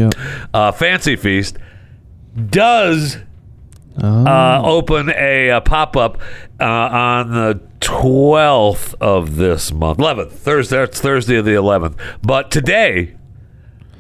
Uh, 0.54 0.70
Fancy 0.70 1.16
Feast 1.16 1.56
does 2.50 3.16
uh, 4.00 4.62
open 4.64 5.10
a, 5.10 5.50
uh 5.50 5.60
pop 5.60 5.96
up 5.96 6.20
uh, 6.60 6.64
on 6.64 7.30
the 7.30 7.60
12th 7.80 8.94
of 9.00 9.36
this 9.36 9.72
month. 9.72 9.98
11th. 9.98 10.32
Thursday. 10.32 10.82
It's 10.84 11.00
Thursday 11.00 11.36
of 11.36 11.44
the 11.44 11.52
11th. 11.52 11.98
But 12.22 12.50
today, 12.50 13.16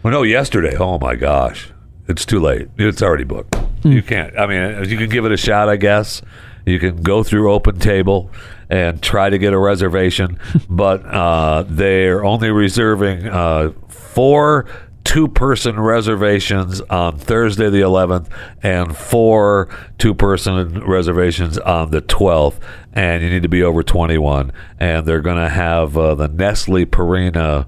well, 0.02 0.12
no, 0.12 0.22
yesterday. 0.22 0.76
Oh 0.76 0.98
my 0.98 1.14
gosh. 1.14 1.72
It's 2.08 2.24
too 2.26 2.40
late. 2.40 2.68
It's 2.78 3.02
already 3.02 3.24
booked. 3.24 3.56
You 3.84 4.02
can't. 4.02 4.36
I 4.38 4.46
mean, 4.46 4.88
you 4.88 4.96
can 4.96 5.08
give 5.08 5.24
it 5.24 5.32
a 5.32 5.36
shot, 5.36 5.68
I 5.68 5.76
guess. 5.76 6.22
You 6.64 6.78
can 6.78 7.02
go 7.02 7.22
through 7.22 7.52
Open 7.52 7.78
Table 7.78 8.30
and 8.70 9.02
try 9.02 9.30
to 9.30 9.38
get 9.38 9.52
a 9.52 9.58
reservation, 9.58 10.38
but 10.68 11.04
uh, 11.04 11.64
they're 11.68 12.24
only 12.24 12.50
reserving 12.50 13.26
uh, 13.26 13.72
four 13.88 14.66
two 15.04 15.28
person 15.28 15.78
reservations 15.80 16.80
on 16.82 17.18
Thursday 17.18 17.68
the 17.70 17.80
11th 17.80 18.28
and 18.62 18.96
four 18.96 19.68
two 19.98 20.14
person 20.14 20.80
reservations 20.86 21.58
on 21.58 21.90
the 21.90 22.00
12th. 22.02 22.58
And 22.92 23.22
you 23.22 23.30
need 23.30 23.42
to 23.42 23.48
be 23.48 23.62
over 23.62 23.82
21. 23.82 24.52
And 24.78 25.06
they're 25.06 25.20
going 25.20 25.42
to 25.42 25.48
have 25.48 25.96
uh, 25.96 26.14
the 26.14 26.28
Nestle 26.28 26.84
Purina 26.86 27.66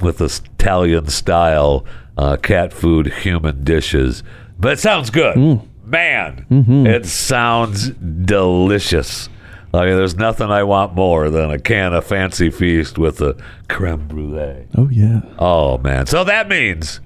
with 0.00 0.18
this 0.18 0.40
Italian 0.58 1.06
style 1.08 1.84
uh, 2.16 2.36
cat 2.36 2.72
food 2.72 3.06
human 3.12 3.62
dishes. 3.64 4.22
But 4.58 4.72
it 4.72 4.78
sounds 4.80 5.10
good. 5.10 5.36
Man, 5.84 6.44
it 6.86 7.06
sounds 7.06 7.90
delicious. 7.90 9.28
I 9.74 9.84
mean, 9.84 9.96
there's 9.96 10.16
nothing 10.16 10.50
I 10.50 10.62
want 10.62 10.94
more 10.94 11.28
than 11.30 11.50
a 11.50 11.58
can 11.58 11.92
of 11.92 12.04
Fancy 12.04 12.50
Feast 12.50 12.96
with 12.98 13.20
a 13.20 13.36
creme 13.68 14.08
brulee. 14.08 14.66
Oh 14.76 14.88
yeah. 14.88 15.20
Oh 15.38 15.78
man. 15.78 16.06
So 16.06 16.24
that 16.24 16.48
means 16.48 17.00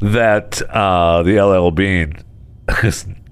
that 0.00 0.60
uh, 0.70 1.22
the 1.22 1.40
LL 1.40 1.70
Bean 1.70 2.14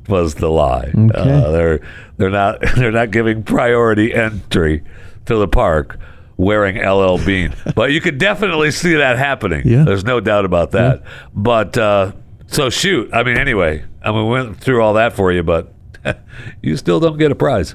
was 0.09 0.35
the 0.35 0.49
lie. 0.49 0.93
Uh, 0.97 1.01
okay. 1.01 1.33
Uh, 1.33 1.51
they're 1.51 1.81
they're 2.19 2.31
not 2.31 2.61
they're 2.77 2.93
not 2.93 3.11
giving 3.11 3.43
priority 3.43 4.15
entry 4.15 4.83
to 5.27 5.37
the 5.37 5.49
park 5.49 5.99
wearing 6.37 6.77
LL 6.77 7.19
Bean, 7.25 7.55
but 7.75 7.93
you 7.93 8.01
could 8.01 8.19
definitely 8.19 8.71
see 8.71 8.95
that 8.95 9.19
happening. 9.19 9.67
Yeah. 9.67 9.85
There's 9.85 10.05
no 10.05 10.21
doubt 10.21 10.45
about 10.45 10.73
that. 10.73 11.03
Yeah. 11.03 11.11
But 11.35 11.77
uh, 11.77 12.13
so 12.47 12.71
shoot. 12.71 13.11
I 13.13 13.23
mean, 13.23 13.39
anyway, 13.39 13.85
I 14.03 14.13
mean, 14.13 14.27
we 14.27 14.31
went 14.31 14.59
through 14.59 14.83
all 14.83 14.95
that 14.95 15.15
for 15.15 15.33
you, 15.33 15.43
but 15.43 15.73
you 16.63 16.77
still 16.77 17.01
don't 17.01 17.19
get 17.19 17.33
a 17.33 17.37
prize. 17.37 17.75